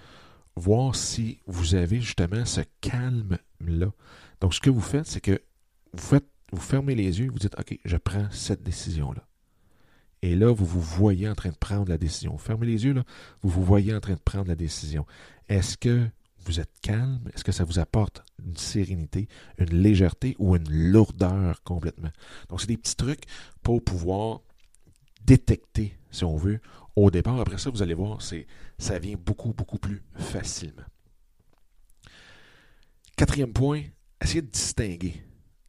voir 0.56 0.94
si 0.94 1.40
vous 1.46 1.74
avez 1.74 2.00
justement 2.00 2.44
ce 2.44 2.62
calme-là. 2.80 3.92
Donc, 4.40 4.54
ce 4.54 4.60
que 4.60 4.70
vous 4.70 4.80
faites, 4.80 5.06
c'est 5.06 5.20
que 5.20 5.42
vous 5.92 6.18
vous 6.52 6.60
fermez 6.60 6.94
les 6.94 7.20
yeux, 7.20 7.30
vous 7.30 7.38
dites, 7.38 7.58
OK, 7.58 7.78
je 7.84 7.96
prends 7.96 8.30
cette 8.30 8.62
décision-là. 8.62 9.26
Et 10.22 10.34
là, 10.34 10.52
vous 10.52 10.64
vous 10.64 10.80
voyez 10.80 11.28
en 11.28 11.34
train 11.34 11.50
de 11.50 11.56
prendre 11.56 11.88
la 11.88 11.98
décision. 11.98 12.32
Vous 12.32 12.38
fermez 12.38 12.66
les 12.66 12.84
yeux, 12.84 12.92
là, 12.92 13.04
vous 13.42 13.48
vous 13.48 13.64
voyez 13.64 13.94
en 13.94 14.00
train 14.00 14.14
de 14.14 14.20
prendre 14.20 14.48
la 14.48 14.54
décision. 14.54 15.06
Est-ce 15.48 15.76
que 15.76 16.08
vous 16.46 16.60
êtes 16.60 16.72
calme? 16.80 17.20
Est-ce 17.34 17.44
que 17.44 17.52
ça 17.52 17.64
vous 17.64 17.78
apporte 17.78 18.22
une 18.44 18.56
sérénité, 18.56 19.28
une 19.58 19.74
légèreté 19.74 20.36
ou 20.38 20.56
une 20.56 20.70
lourdeur 20.70 21.62
complètement? 21.62 22.10
Donc, 22.48 22.60
c'est 22.60 22.68
des 22.68 22.76
petits 22.76 22.96
trucs 22.96 23.24
pour 23.62 23.82
pouvoir 23.82 24.40
détecter, 25.24 25.98
si 26.10 26.24
on 26.24 26.36
veut, 26.36 26.60
au 26.94 27.10
départ. 27.10 27.40
Après 27.40 27.58
ça, 27.58 27.70
vous 27.70 27.82
allez 27.82 27.94
voir, 27.94 28.20
ça 28.78 28.98
vient 28.98 29.16
beaucoup, 29.16 29.52
beaucoup 29.52 29.78
plus 29.78 30.02
facilement. 30.14 30.84
Quatrième 33.16 33.52
point, 33.52 33.82
essayez 34.20 34.42
de 34.42 34.50
distinguer 34.50 35.22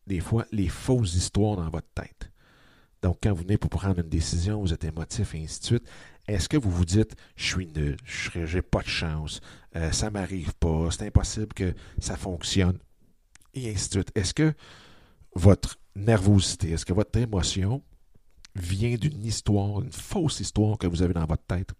des 0.05 0.19
fois 0.19 0.45
les 0.51 0.69
fausses 0.69 1.15
histoires 1.15 1.57
dans 1.57 1.69
votre 1.69 1.89
tête. 1.95 2.31
Donc, 3.01 3.19
quand 3.21 3.31
vous 3.31 3.43
venez 3.43 3.57
pour 3.57 3.69
prendre 3.69 3.99
une 3.99 4.09
décision, 4.09 4.59
vous 4.59 4.73
êtes 4.73 4.83
émotif 4.83 5.35
et 5.35 5.43
ainsi 5.43 5.59
de 5.59 5.65
suite, 5.65 5.89
est-ce 6.27 6.49
que 6.49 6.57
vous 6.57 6.71
vous 6.71 6.85
dites, 6.85 7.15
je 7.35 7.45
suis 7.45 7.67
nul, 7.67 7.97
je 8.03 8.55
n'ai 8.55 8.61
pas 8.61 8.81
de 8.81 8.87
chance, 8.87 9.39
euh, 9.75 9.91
ça 9.91 10.09
m'arrive 10.11 10.53
pas, 10.55 10.89
c'est 10.91 11.07
impossible 11.07 11.53
que 11.53 11.73
ça 11.99 12.17
fonctionne, 12.17 12.77
et 13.53 13.71
ainsi 13.71 13.89
de 13.89 13.93
suite. 13.93 14.11
Est-ce 14.15 14.33
que 14.33 14.53
votre 15.33 15.79
nervosité, 15.95 16.71
est-ce 16.71 16.85
que 16.85 16.93
votre 16.93 17.17
émotion 17.17 17.81
vient 18.55 18.95
d'une 18.95 19.23
histoire, 19.23 19.81
une 19.81 19.91
fausse 19.91 20.39
histoire 20.39 20.77
que 20.77 20.87
vous 20.87 21.01
avez 21.01 21.13
dans 21.13 21.25
votre 21.25 21.45
tête, 21.45 21.71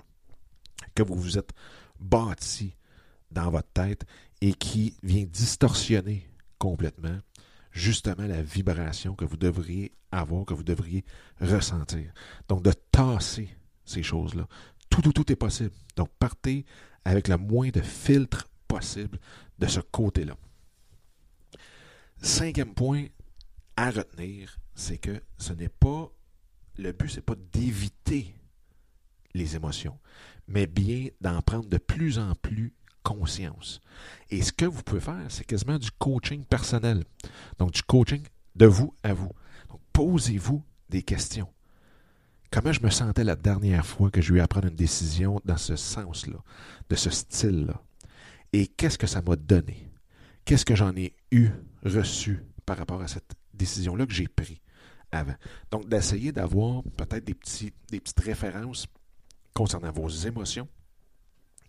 que 0.95 1.03
vous 1.03 1.15
vous 1.15 1.37
êtes 1.37 1.51
bâti 1.99 2.75
dans 3.31 3.49
votre 3.49 3.71
tête 3.73 4.05
et 4.41 4.53
qui 4.53 4.95
vient 5.03 5.25
distorsionner 5.25 6.29
complètement 6.57 7.19
justement 7.71 8.25
la 8.25 8.41
vibration 8.41 9.15
que 9.15 9.25
vous 9.25 9.37
devriez 9.37 9.91
avoir, 10.11 10.45
que 10.45 10.53
vous 10.53 10.63
devriez 10.63 11.03
ressentir? 11.41 12.11
Donc 12.47 12.63
de 12.63 12.71
tasser 12.91 13.49
ces 13.88 14.03
choses-là. 14.03 14.48
Tout, 14.89 15.01
tout, 15.01 15.13
tout 15.13 15.32
est 15.32 15.36
possible. 15.36 15.72
Donc 15.96 16.10
partez 16.20 16.65
avec 17.06 17.27
le 17.27 17.38
moins 17.38 17.70
de 17.70 17.82
filtres 17.82 18.48
possible 18.67 19.20
de 19.60 19.67
ce 19.67 19.79
côté-là. 19.79 20.36
Cinquième 22.22 22.74
point 22.74 23.06
à 23.75 23.91
retenir, 23.91 24.58
c'est 24.75 24.98
que 24.98 25.22
ce 25.38 25.53
n'est 25.53 25.70
pas 25.70 26.12
le 26.77 26.91
but, 26.91 27.10
c'est 27.10 27.22
pas 27.22 27.36
d'éviter 27.53 28.34
les 29.34 29.56
émotions, 29.56 30.00
mais 30.48 30.67
bien 30.67 31.08
d'en 31.22 31.41
prendre 31.41 31.70
de 31.70 31.77
plus 31.77 32.20
en 32.20 32.34
plus 32.36 32.74
conscience. 33.03 33.79
Et 34.29 34.41
ce 34.41 34.51
que 34.51 34.65
vous 34.65 34.84
pouvez 34.84 35.00
faire, 35.00 35.25
c'est 35.29 35.46
quasiment 35.46 35.79
du 35.79 35.91
coaching 35.91 36.44
personnel. 36.44 37.03
Donc 37.58 37.72
du 37.72 37.84
coaching 37.84 38.24
de 38.56 38.65
vous 38.65 38.94
à 39.03 39.13
vous. 39.13 39.32
Donc 39.70 39.79
posez-vous 39.94 40.63
des 40.89 41.03
questions. 41.03 41.48
Comment 42.49 42.71
je 42.71 42.81
me 42.81 42.89
sentais 42.89 43.23
la 43.23 43.35
dernière 43.35 43.85
fois 43.85 44.09
que 44.09 44.21
j'ai 44.21 44.35
eu 44.35 44.39
à 44.39 44.47
prendre 44.47 44.67
une 44.67 44.75
décision 44.75 45.41
dans 45.43 45.57
ce 45.57 45.75
sens-là, 45.75 46.37
de 46.89 46.95
ce 46.95 47.09
style-là? 47.09 47.81
Et 48.53 48.67
qu'est-ce 48.67 48.97
que 48.97 49.07
ça 49.07 49.21
m'a 49.21 49.35
donné? 49.35 49.91
Qu'est-ce 50.45 50.65
que 50.65 50.75
j'en 50.75 50.95
ai 50.95 51.13
eu, 51.31 51.49
reçu 51.83 52.43
par 52.65 52.77
rapport 52.77 53.01
à 53.01 53.07
cette 53.07 53.35
décision-là 53.53 54.05
que 54.05 54.13
j'ai 54.13 54.27
prise 54.29 54.59
avant? 55.11 55.35
Donc, 55.71 55.89
d'essayer 55.89 56.31
d'avoir 56.31 56.83
peut-être 56.95 57.25
des, 57.25 57.35
des 57.91 57.99
petites 57.99 58.19
références 58.21 58.87
concernant 59.53 59.91
vos 59.91 60.07
émotions, 60.07 60.69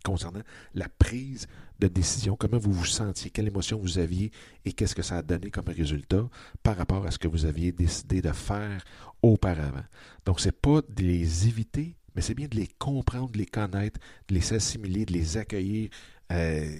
concernant 0.05 0.43
la 0.75 0.89
prise 0.89 1.47
de 1.79 1.89
décision, 1.89 2.37
comment 2.37 2.59
vous 2.59 2.73
vous 2.73 2.85
sentiez, 2.85 3.31
quelle 3.31 3.47
émotion 3.47 3.79
vous 3.79 3.99
aviez? 3.99 4.31
Et 4.65 4.73
qu'est-ce 4.73 4.95
que 4.95 5.03
ça 5.03 5.19
a 5.19 5.23
donné 5.23 5.51
comme 5.51 5.69
résultat 5.69 6.29
par 6.63 6.77
rapport 6.77 7.07
à 7.07 7.11
ce 7.11 7.19
que 7.19 7.29
vous 7.29 7.45
aviez 7.45 7.73
décidé 7.73 8.21
de 8.21 8.33
faire 8.33 8.85
auparavant? 9.23 9.85
Donc, 10.25 10.41
c'est 10.41 10.61
pas 10.61 10.81
de 10.89 11.03
les 11.03 11.47
éviter, 11.47 11.97
mais 12.15 12.23
c'est 12.23 12.35
bien 12.35 12.49
de 12.49 12.57
les 12.57 12.69
comprendre, 12.79 13.31
de 13.31 13.39
les 13.39 13.47
connaître, 13.47 14.01
de 14.29 14.35
les 14.35 14.53
assimiler, 14.53 15.05
de 15.05 15.13
les 15.13 15.37
accueillir, 15.37 15.91
euh, 16.33 16.77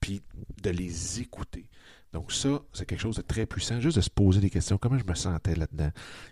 puis 0.00 0.22
de 0.62 0.70
les 0.70 1.20
écouter. 1.20 1.68
Donc 2.12 2.32
ça, 2.32 2.60
c'est 2.72 2.86
quelque 2.86 3.00
chose 3.00 3.16
de 3.16 3.22
très 3.22 3.46
puissant, 3.46 3.80
juste 3.80 3.96
de 3.96 4.02
se 4.02 4.10
poser 4.10 4.40
des 4.40 4.50
questions, 4.50 4.78
comment 4.78 4.98
je 4.98 5.04
me 5.04 5.14
sentais 5.14 5.54
là-dedans? 5.54 5.90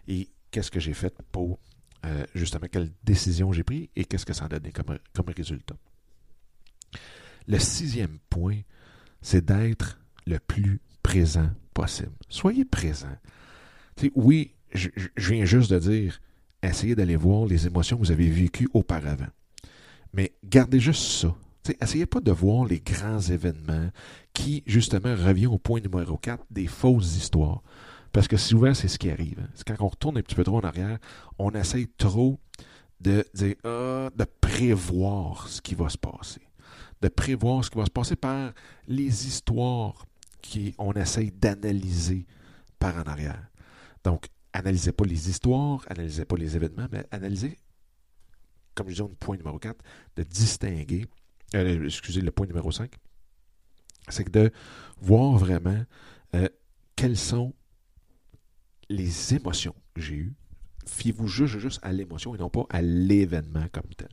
Et 0.09 0.28
qu'est-ce 0.50 0.71
que 0.71 0.80
j'ai 0.80 0.95
fait 0.95 1.14
pour 1.30 1.61
euh, 2.04 2.26
justement 2.35 2.66
quelle 2.71 2.90
décision 3.04 3.52
j'ai 3.52 3.62
prise 3.62 3.88
et 3.95 4.04
qu'est-ce 4.04 4.26
que 4.26 4.33
ça 4.33 4.47
a 4.47 4.49
donné 4.49 4.73
comme, 4.73 4.99
comme 5.14 5.28
résultat? 5.37 5.76
Le 7.47 7.59
sixième 7.59 8.18
point, 8.30 8.61
c'est 9.23 9.45
d'être 9.45 9.99
le 10.26 10.38
plus 10.38 10.80
présent 11.02 11.50
possible. 11.75 12.12
Soyez 12.28 12.64
présent. 12.64 13.16
oui, 14.14 14.54
je, 14.73 14.88
viens 15.16 15.45
juste 15.45 15.73
de 15.73 15.78
dire, 15.78 16.21
essayez 16.62 16.95
d'aller 16.95 17.16
voir 17.16 17.47
les 17.47 17.66
émotions 17.66 17.97
que 17.97 18.02
vous 18.02 18.12
avez 18.12 18.28
vécues 18.28 18.68
auparavant. 18.75 19.28
Mais 20.12 20.33
gardez 20.45 20.80
juste 20.80 21.02
ça. 21.02 21.35
essayez 21.80 22.07
pas 22.07 22.21
de 22.21 22.33
voir 22.33 22.64
les 22.64 22.80
grands 22.80 23.21
événements 23.21 23.90
qui, 24.35 24.62
justement, 24.66 25.14
revient 25.14 25.47
au 25.47 25.59
point 25.59 25.80
numéro 25.80 26.16
4, 26.16 26.45
des 26.50 26.66
fausses 26.66 27.16
histoires. 27.16 27.62
Parce 28.12 28.28
que 28.28 28.37
souvent, 28.37 28.75
c'est 28.75 28.88
ce 28.88 28.99
qui 28.99 29.11
arrive. 29.11 29.38
Hein. 29.40 29.49
C'est 29.54 29.66
quand 29.66 29.85
on 29.85 29.88
retourne 29.88 30.18
un 30.18 30.23
petit 30.23 30.35
peu 30.35 30.45
trop 30.45 30.59
en 30.59 30.64
arrière, 30.64 30.99
on 31.38 31.52
essaye 31.52 31.88
trop 31.88 32.38
de 33.00 33.25
dire, 33.35 33.54
ah, 33.64 34.11
de 34.14 34.25
prévoir 34.40 35.49
ce 35.49 35.61
qui 35.61 35.75
va 35.75 35.88
se 35.88 35.99
passer. 35.99 36.48
De 37.00 37.09
prévoir 37.09 37.64
ce 37.64 37.71
qui 37.71 37.78
va 37.78 37.85
se 37.85 37.90
passer 37.90 38.17
par 38.17 38.52
les 38.87 39.26
histoires 39.26 40.07
qu'on 40.43 40.93
essaye 40.93 41.31
d'analyser 41.31 42.26
par 42.78 42.97
en 42.97 43.02
arrière. 43.02 43.49
Donc, 44.05 44.26
analysez 44.52 44.93
pas 44.93 45.05
les 45.05 45.28
histoires, 45.28 45.85
analysez 45.88 46.25
pas 46.25 46.37
les 46.37 46.57
événements, 46.57 46.87
mais 46.90 47.05
analysez, 47.11 47.59
comme 48.75 48.88
je 48.88 48.95
disais, 48.95 49.09
le 49.09 49.14
point 49.14 49.37
numéro 49.37 49.59
4, 49.59 49.76
de 50.17 50.23
distinguer, 50.23 51.07
euh, 51.55 51.85
excusez, 51.85 52.21
le 52.21 52.31
point 52.31 52.47
numéro 52.47 52.71
5, 52.71 52.90
c'est 54.09 54.31
de 54.31 54.50
voir 55.00 55.37
vraiment 55.37 55.85
euh, 56.35 56.49
quelles 56.97 57.17
sont 57.17 57.55
les 58.88 59.35
émotions 59.35 59.75
que 59.95 60.00
j'ai 60.00 60.14
eues. 60.14 60.35
Fiez-vous 60.87 61.28
juste, 61.28 61.59
juste 61.59 61.81
à 61.83 61.93
l'émotion 61.93 62.35
et 62.35 62.38
non 62.38 62.49
pas 62.49 62.64
à 62.71 62.81
l'événement 62.81 63.67
comme 63.73 63.88
tel. 63.97 64.09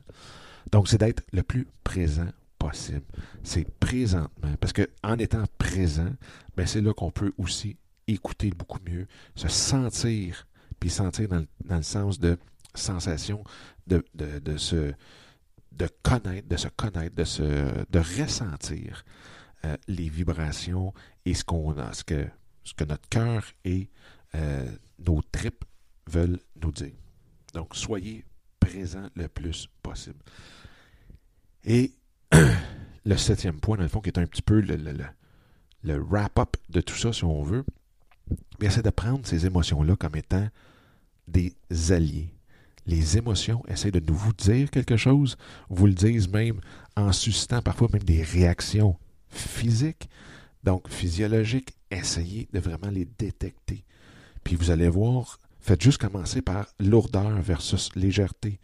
Donc, 0.70 0.88
c'est 0.88 0.98
d'être 0.98 1.22
le 1.32 1.42
plus 1.42 1.66
présent 1.84 2.28
possible. 2.58 3.04
C'est 3.42 3.68
présentement. 3.78 4.54
Parce 4.60 4.72
qu'en 4.72 5.18
étant 5.18 5.44
présent, 5.58 6.12
ben 6.56 6.66
c'est 6.66 6.80
là 6.80 6.92
qu'on 6.94 7.10
peut 7.10 7.32
aussi 7.38 7.76
écouter 8.06 8.50
beaucoup 8.50 8.78
mieux, 8.88 9.06
se 9.34 9.48
sentir, 9.48 10.46
puis 10.78 10.90
sentir 10.90 11.28
dans 11.28 11.44
le, 11.68 11.82
sens 11.82 12.20
de 12.20 12.38
sensation, 12.74 13.42
de, 13.86 14.02
se, 14.56 14.92
connaître, 16.02 16.48
de 16.48 16.56
se 16.56 16.68
connaître, 16.68 17.14
de, 17.14 17.24
se, 17.24 17.42
de 17.90 17.98
ressentir 17.98 19.04
euh, 19.64 19.76
les 19.88 20.08
vibrations 20.08 20.92
et 21.24 21.34
ce 21.34 21.44
qu'on 21.44 21.76
a, 21.78 21.92
ce 21.92 22.04
que, 22.04 22.26
ce 22.62 22.74
que 22.74 22.84
notre 22.84 23.08
cœur 23.08 23.44
et 23.64 23.90
euh, 24.34 24.68
nos 24.98 25.22
tripes 25.32 25.64
veulent 26.08 26.40
nous 26.62 26.72
dire. 26.72 26.94
Donc, 27.54 27.74
soyez 27.74 28.24
présent 28.60 29.08
le 29.14 29.28
plus 29.28 29.68
possible. 29.82 30.18
Et 31.64 31.92
le 33.04 33.16
septième 33.16 33.60
point, 33.60 33.76
dans 33.76 33.82
le 33.82 33.88
fond, 33.88 34.00
qui 34.00 34.08
est 34.08 34.18
un 34.18 34.26
petit 34.26 34.42
peu 34.42 34.60
le, 34.60 34.76
le, 34.76 34.92
le 35.82 35.98
wrap-up 36.02 36.56
de 36.68 36.80
tout 36.80 36.96
ça, 36.96 37.12
si 37.12 37.24
on 37.24 37.42
veut, 37.42 37.64
c'est 38.68 38.84
de 38.84 38.90
prendre 38.90 39.26
ces 39.26 39.46
émotions-là 39.46 39.96
comme 39.96 40.16
étant 40.16 40.48
des 41.28 41.54
alliés. 41.90 42.32
Les 42.86 43.18
émotions 43.18 43.64
essaient 43.66 43.90
de 43.90 44.00
nous 44.00 44.14
vous 44.14 44.32
dire 44.32 44.70
quelque 44.70 44.96
chose, 44.96 45.36
vous 45.68 45.86
le 45.86 45.92
disent 45.92 46.28
même 46.28 46.60
en 46.96 47.12
suscitant 47.12 47.60
parfois 47.60 47.88
même 47.92 48.04
des 48.04 48.22
réactions 48.22 48.96
physiques, 49.28 50.08
donc 50.62 50.88
physiologiques. 50.88 51.74
Essayez 51.90 52.48
de 52.52 52.58
vraiment 52.58 52.90
les 52.90 53.08
détecter. 53.18 53.84
Puis 54.44 54.56
vous 54.56 54.70
allez 54.70 54.88
voir, 54.88 55.38
faites 55.60 55.82
juste 55.82 55.98
commencer 55.98 56.42
par 56.42 56.66
lourdeur 56.80 57.40
versus 57.42 57.94
légèreté. 57.94 58.60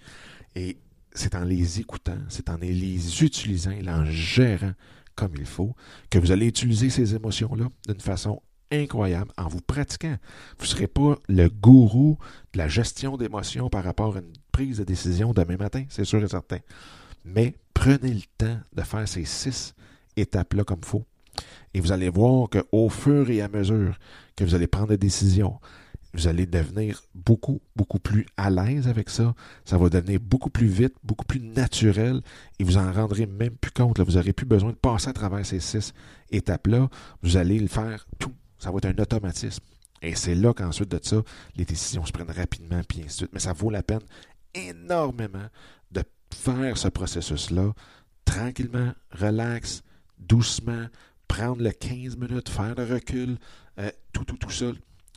Et 0.55 0.77
c'est 1.15 1.35
en 1.35 1.45
les 1.45 1.81
écoutant, 1.81 2.19
c'est 2.29 2.49
en 2.49 2.57
les 2.57 3.23
utilisant 3.23 3.71
et 3.71 3.89
en 3.89 4.05
gérant 4.05 4.73
comme 5.15 5.33
il 5.37 5.47
faut 5.47 5.75
que 6.11 6.19
vous 6.19 6.33
allez 6.33 6.47
utiliser 6.47 6.91
ces 6.91 7.15
émotions-là 7.15 7.69
d'une 7.87 8.01
façon 8.01 8.41
incroyable 8.71 9.31
en 9.37 9.49
vous 9.49 9.61
pratiquant. 9.61 10.17
Vous 10.59 10.65
ne 10.65 10.69
serez 10.69 10.87
pas 10.87 11.17
le 11.29 11.49
gourou 11.49 12.19
de 12.55 12.59
la 12.59 12.69
gestion 12.69 13.17
d'émotions 13.17 13.69
par 13.69 13.85
rapport 13.85 14.17
à 14.17 14.21
une 14.21 14.33
prise 14.51 14.79
de 14.79 14.85
décision 14.85 15.33
demain 15.33 15.57
matin, 15.57 15.85
c'est 15.89 16.05
sûr 16.05 16.23
et 16.23 16.29
certain. 16.29 16.59
Mais 17.25 17.55
prenez 17.75 18.15
le 18.15 18.23
temps 18.39 18.59
de 18.73 18.83
faire 18.83 19.07
ces 19.07 19.25
six 19.25 19.75
étapes-là 20.17 20.65
comme 20.65 20.81
il 20.83 20.89
faut. 20.89 21.05
Et 21.75 21.81
vous 21.81 21.93
allez 21.93 22.09
voir 22.09 22.49
qu'au 22.49 22.89
fur 22.89 23.31
et 23.31 23.41
à 23.41 23.49
mesure 23.49 23.99
que 24.37 24.45
vous 24.45 24.55
allez 24.55 24.67
prendre 24.67 24.89
des 24.89 24.99
décisions, 24.99 25.59
vous 26.15 26.27
allez 26.29 26.47
devenir 26.47 27.03
beaucoup, 27.15 27.61
beaucoup 27.75 27.99
plus 27.99 28.27
à 28.37 28.51
l'aise 28.51 28.87
avec 28.89 29.09
ça. 29.09 29.35
Ça 29.65 29.79
va 29.79 29.89
devenir 29.89 30.21
beaucoup 30.21 30.51
plus 30.51 30.67
vite, 30.67 30.95
beaucoup 31.03 31.25
plus 31.25 31.41
naturel 31.41 32.21
et 32.59 32.65
vous 32.65 32.77
en 32.77 32.93
rendrez 32.93 33.27
même 33.27 33.57
plus 33.57 33.71
compte. 33.71 34.01
Vous 34.01 34.13
n'aurez 34.13 34.33
plus 34.33 34.47
besoin 34.47 34.71
de 34.71 34.77
passer 34.77 35.09
à 35.09 35.13
travers 35.13 35.45
ces 35.47 35.61
six 35.61 35.95
étapes-là. 36.31 36.89
Vous 37.23 37.37
allez 37.37 37.59
le 37.59 37.69
faire 37.69 38.07
tout 38.19 38.33
ça 38.63 38.71
va 38.71 38.77
être 38.79 38.97
un 38.97 39.03
automatisme. 39.03 39.65
Et 40.03 40.15
c'est 40.15 40.37
là 40.37 40.55
qu'ensuite 40.55 40.91
de 40.91 41.01
ça, 41.03 41.17
les 41.57 41.65
décisions 41.65 42.05
se 42.05 42.13
prennent 42.13 42.31
rapidement, 42.31 42.81
puis 42.89 43.01
ainsi 43.01 43.09
de 43.09 43.13
suite. 43.13 43.31
Mais 43.33 43.41
ça 43.41 43.53
vaut 43.53 43.71
la 43.71 43.83
peine 43.83 44.03
énormément 44.55 45.49
de 45.91 46.05
faire 46.33 46.79
ce 46.79 46.87
processus-là 46.87 47.73
tranquillement, 48.25 48.93
relax, 49.11 49.83
doucement, 50.19 50.87
prendre 51.27 51.61
le 51.61 51.73
15 51.73 52.17
minutes, 52.17 52.49
faire 52.49 52.77
le 52.77 52.85
recul, 52.85 53.37
euh, 53.79 53.91
tout, 54.13 54.25
tout, 54.25 54.37
tout 54.37 54.51
ça, 54.51 54.67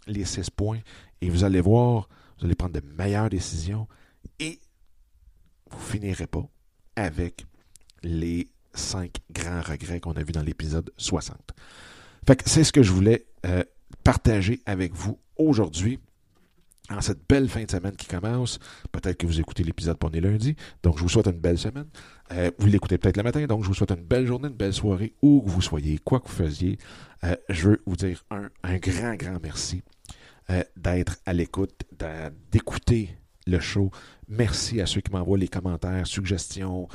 les 0.08 0.26
six 0.26 0.50
points. 0.50 0.80
Et 1.22 1.30
vous 1.30 1.44
allez 1.44 1.62
voir, 1.62 2.10
vous 2.40 2.46
allez 2.46 2.56
prendre 2.56 2.74
de 2.74 2.86
meilleures 2.98 3.30
décisions 3.30 3.88
et 4.40 4.60
vous 5.72 5.80
finirez 5.80 6.28
pas 6.28 6.48
avec 6.96 7.46
les 8.04 8.50
cinq 8.74 9.18
grands 9.32 9.62
regrets 9.62 10.00
qu'on 10.00 10.14
a 10.14 10.24
vus 10.24 10.32
dans 10.34 10.44
l'épisode 10.44 10.92
60. 10.98 11.38
Fait 12.28 12.42
c'est 12.46 12.64
ce 12.64 12.72
que 12.72 12.84
je 12.84 12.92
voulais 12.92 13.26
euh, 13.46 13.64
partager 14.04 14.62
avec 14.66 14.94
vous 14.94 15.20
aujourd'hui. 15.38 16.00
En 16.92 17.02
cette 17.02 17.28
belle 17.28 17.50
fin 17.50 17.64
de 17.64 17.72
semaine 17.72 17.96
qui 17.96 18.06
commence, 18.06 18.60
peut-être 18.92 19.18
que 19.18 19.26
vous 19.26 19.40
écoutez 19.40 19.64
l'épisode 19.64 19.98
pour 19.98 20.12
lundi, 20.12 20.56
donc 20.84 20.98
je 20.98 21.02
vous 21.02 21.10
souhaite 21.10 21.26
une 21.26 21.40
belle 21.40 21.58
semaine. 21.58 21.88
Euh, 22.32 22.52
vous 22.60 22.68
l'écoutez 22.68 23.00
peut-être 23.00 23.18
le 23.18 23.24
matin, 23.24 23.44
donc 23.48 23.64
je 23.64 23.68
vous 23.68 23.74
souhaite 23.74 23.90
une 23.90 24.06
belle 24.06 24.28
journée, 24.28 24.50
une 24.50 24.54
belle 24.54 24.74
soirée, 24.74 25.16
où 25.24 25.42
que 25.42 25.50
vous 25.50 25.64
soyez, 25.64 25.98
quoi 25.98 26.20
que 26.20 26.28
vous 26.28 26.36
faisiez. 26.36 26.78
Euh, 27.24 27.36
je 27.50 27.70
veux 27.70 27.82
vous 27.88 27.96
dire 27.96 28.24
un, 28.30 28.50
un 28.62 28.78
grand, 28.78 29.16
grand 29.16 29.40
merci 29.42 29.82
d'être 30.76 31.18
à 31.26 31.34
l'écoute, 31.34 31.84
d'écouter 32.52 33.18
le 33.48 33.60
show. 33.60 33.92
Merci 34.28 34.82
à 34.82 34.86
ceux 34.86 35.02
qui 35.02 35.12
m'envoient 35.12 35.38
les 35.38 35.48
commentaires, 35.48 36.06
suggestions, 36.08 36.88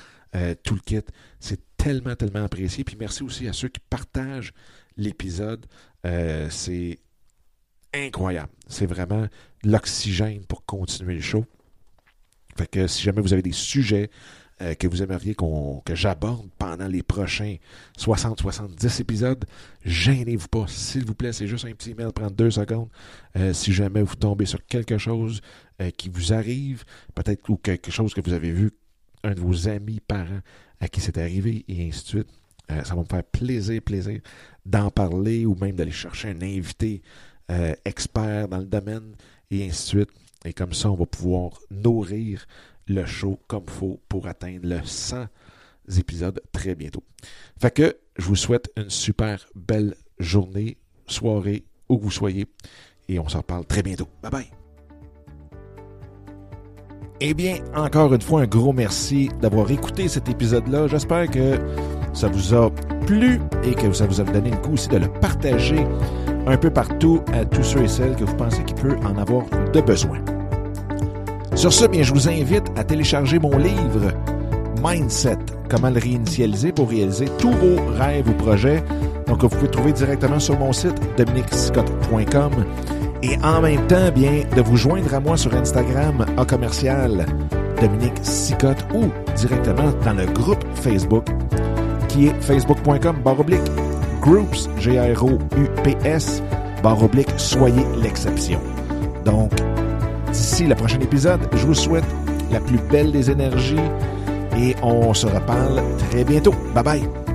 tout 0.62 0.74
le 0.74 0.80
kit. 0.80 1.00
C'est 1.40 1.60
tellement, 1.76 2.14
tellement 2.14 2.44
apprécié. 2.44 2.84
Puis 2.84 2.96
merci 2.98 3.22
aussi 3.22 3.48
à 3.48 3.52
ceux 3.52 3.68
qui 3.68 3.80
partagent 3.80 4.52
l'épisode. 4.96 5.66
Euh, 6.06 6.48
c'est 6.50 6.98
incroyable. 7.94 8.52
C'est 8.68 8.86
vraiment 8.86 9.26
l'oxygène 9.64 10.44
pour 10.46 10.64
continuer 10.64 11.14
le 11.14 11.20
show. 11.20 11.44
Fait 12.56 12.66
que 12.66 12.86
si 12.86 13.02
jamais 13.02 13.22
vous 13.22 13.32
avez 13.32 13.42
des 13.42 13.52
sujets 13.52 14.10
euh, 14.62 14.74
que 14.74 14.86
vous 14.86 15.02
aimeriez 15.02 15.34
que 15.34 15.94
j'aborde 15.94 16.48
pendant 16.58 16.86
les 16.86 17.02
prochains 17.02 17.56
60-70 17.98 19.00
épisodes, 19.00 19.44
gênez-vous 19.84 20.48
pas, 20.48 20.66
s'il 20.68 21.04
vous 21.04 21.14
plaît. 21.14 21.32
C'est 21.32 21.46
juste 21.46 21.64
un 21.64 21.72
petit 21.72 21.90
email, 21.90 22.12
prendre 22.12 22.32
deux 22.32 22.50
secondes. 22.50 22.88
Euh, 23.36 23.52
si 23.52 23.72
jamais 23.72 24.02
vous 24.02 24.16
tombez 24.16 24.46
sur 24.46 24.64
quelque 24.66 24.98
chose 24.98 25.40
qui 25.96 26.10
vous 26.10 26.34
arrive, 26.34 26.84
peut-être 27.14 27.48
ou 27.48 27.56
quelque 27.56 27.90
chose 27.90 28.12
que 28.12 28.20
vous 28.20 28.34
avez 28.34 28.52
vu, 28.52 28.70
un 29.24 29.32
de 29.32 29.40
vos 29.40 29.66
amis, 29.66 29.98
parents 30.06 30.40
à 30.78 30.88
qui 30.88 31.00
c'est 31.00 31.16
arrivé, 31.16 31.64
et 31.68 31.88
ainsi 31.88 32.02
de 32.02 32.08
suite, 32.08 32.28
euh, 32.70 32.84
ça 32.84 32.94
va 32.94 33.00
me 33.00 33.06
faire 33.06 33.24
plaisir, 33.24 33.82
plaisir 33.82 34.20
d'en 34.64 34.90
parler 34.90 35.44
ou 35.44 35.54
même 35.54 35.74
d'aller 35.74 35.90
chercher 35.90 36.30
un 36.30 36.42
invité 36.42 37.02
euh, 37.50 37.74
expert 37.84 38.48
dans 38.48 38.58
le 38.58 38.66
domaine 38.66 39.14
et 39.50 39.66
ainsi 39.66 39.96
de 39.96 40.04
suite. 40.04 40.10
Et 40.44 40.52
comme 40.52 40.72
ça, 40.72 40.90
on 40.90 40.94
va 40.94 41.06
pouvoir 41.06 41.52
nourrir 41.70 42.46
le 42.90 43.07
show 43.07 43.38
comme 43.46 43.66
faut 43.68 44.00
pour 44.09 44.26
atteindre 44.26 44.61
le 44.64 44.81
100 44.85 45.26
épisodes 45.98 46.40
très 46.53 46.74
bientôt. 46.74 47.05
Fait 47.61 47.70
que 47.70 47.96
je 48.16 48.24
vous 48.24 48.37
souhaite 48.37 48.70
une 48.76 48.90
super 48.90 49.46
belle 49.55 49.94
journée, 50.18 50.76
soirée, 51.07 51.64
où 51.88 51.98
que 51.98 52.05
vous 52.05 52.11
soyez. 52.11 52.46
Et 53.09 53.18
on 53.18 53.29
s'en 53.29 53.42
parle 53.42 53.64
très 53.64 53.83
bientôt. 53.83 54.09
Bye 54.22 54.31
bye. 54.31 54.50
Eh 57.22 57.35
bien, 57.35 57.59
encore 57.74 58.14
une 58.14 58.22
fois, 58.22 58.42
un 58.42 58.46
gros 58.46 58.72
merci 58.72 59.29
d'avoir 59.40 59.70
écouté 59.70 60.09
cet 60.09 60.29
épisode-là. 60.29 60.87
J'espère 60.87 61.31
que 61.31 61.59
ça 62.14 62.29
vous 62.29 62.55
a 62.55 62.70
plu 63.07 63.40
et 63.62 63.74
que 63.74 63.92
ça 63.92 64.07
vous 64.07 64.20
a 64.20 64.24
donné 64.24 64.50
le 64.50 64.57
coup 64.57 64.72
aussi 64.72 64.88
de 64.88 64.96
le 64.96 65.12
partager 65.20 65.85
un 66.46 66.57
peu 66.57 66.70
partout 66.70 67.22
à 67.35 67.44
tous 67.44 67.62
ceux 67.62 67.83
et 67.83 67.88
celles 67.88 68.16
que 68.16 68.24
vous 68.24 68.37
pensez 68.37 68.64
qu'il 68.64 68.76
peut 68.76 68.96
en 69.05 69.18
avoir 69.18 69.44
de 69.72 69.81
besoin. 69.81 70.18
Sur 71.60 71.74
ce, 71.74 71.84
bien, 71.84 72.02
je 72.02 72.14
vous 72.14 72.26
invite 72.26 72.64
à 72.74 72.84
télécharger 72.84 73.38
mon 73.38 73.58
livre 73.58 74.14
Mindset, 74.82 75.36
comment 75.68 75.90
le 75.90 76.00
réinitialiser 76.00 76.72
pour 76.72 76.88
réaliser 76.88 77.26
tous 77.38 77.50
vos 77.50 77.76
rêves 77.98 78.26
ou 78.30 78.32
projets. 78.32 78.82
Donc, 79.26 79.42
vous 79.42 79.50
pouvez 79.50 79.70
trouver 79.70 79.92
directement 79.92 80.40
sur 80.40 80.58
mon 80.58 80.72
site 80.72 80.98
dominicscott.com 81.18 82.64
et 83.22 83.36
en 83.44 83.60
même 83.60 83.86
temps, 83.88 84.10
bien, 84.10 84.44
de 84.56 84.62
vous 84.62 84.78
joindre 84.78 85.14
à 85.14 85.20
moi 85.20 85.36
sur 85.36 85.54
Instagram 85.54 86.24
à 86.38 86.46
commercial 86.46 87.26
Dominique 87.78 88.16
Sicotte 88.22 88.82
ou 88.94 89.10
directement 89.36 89.92
dans 90.02 90.14
le 90.14 90.24
groupe 90.32 90.64
Facebook 90.76 91.26
qui 92.08 92.28
est 92.28 92.40
facebook.com 92.40 93.16
baroblique 93.22 93.60
groups, 94.22 94.70
G-R-O-U-P-S, 94.78 96.42
baroblique 96.82 97.34
soyez 97.36 97.84
l'exception. 98.02 98.60
Donc, 99.26 99.52
d'ici 100.32 100.66
le 100.66 100.74
prochain 100.74 101.00
épisode, 101.00 101.40
je 101.54 101.66
vous 101.66 101.74
souhaite 101.74 102.04
la 102.50 102.60
plus 102.60 102.78
belle 102.90 103.12
des 103.12 103.30
énergies 103.30 103.76
et 104.56 104.74
on 104.82 105.14
se 105.14 105.26
reparle 105.26 105.82
très 106.10 106.24
bientôt. 106.24 106.54
Bye 106.74 106.84
bye! 106.84 107.29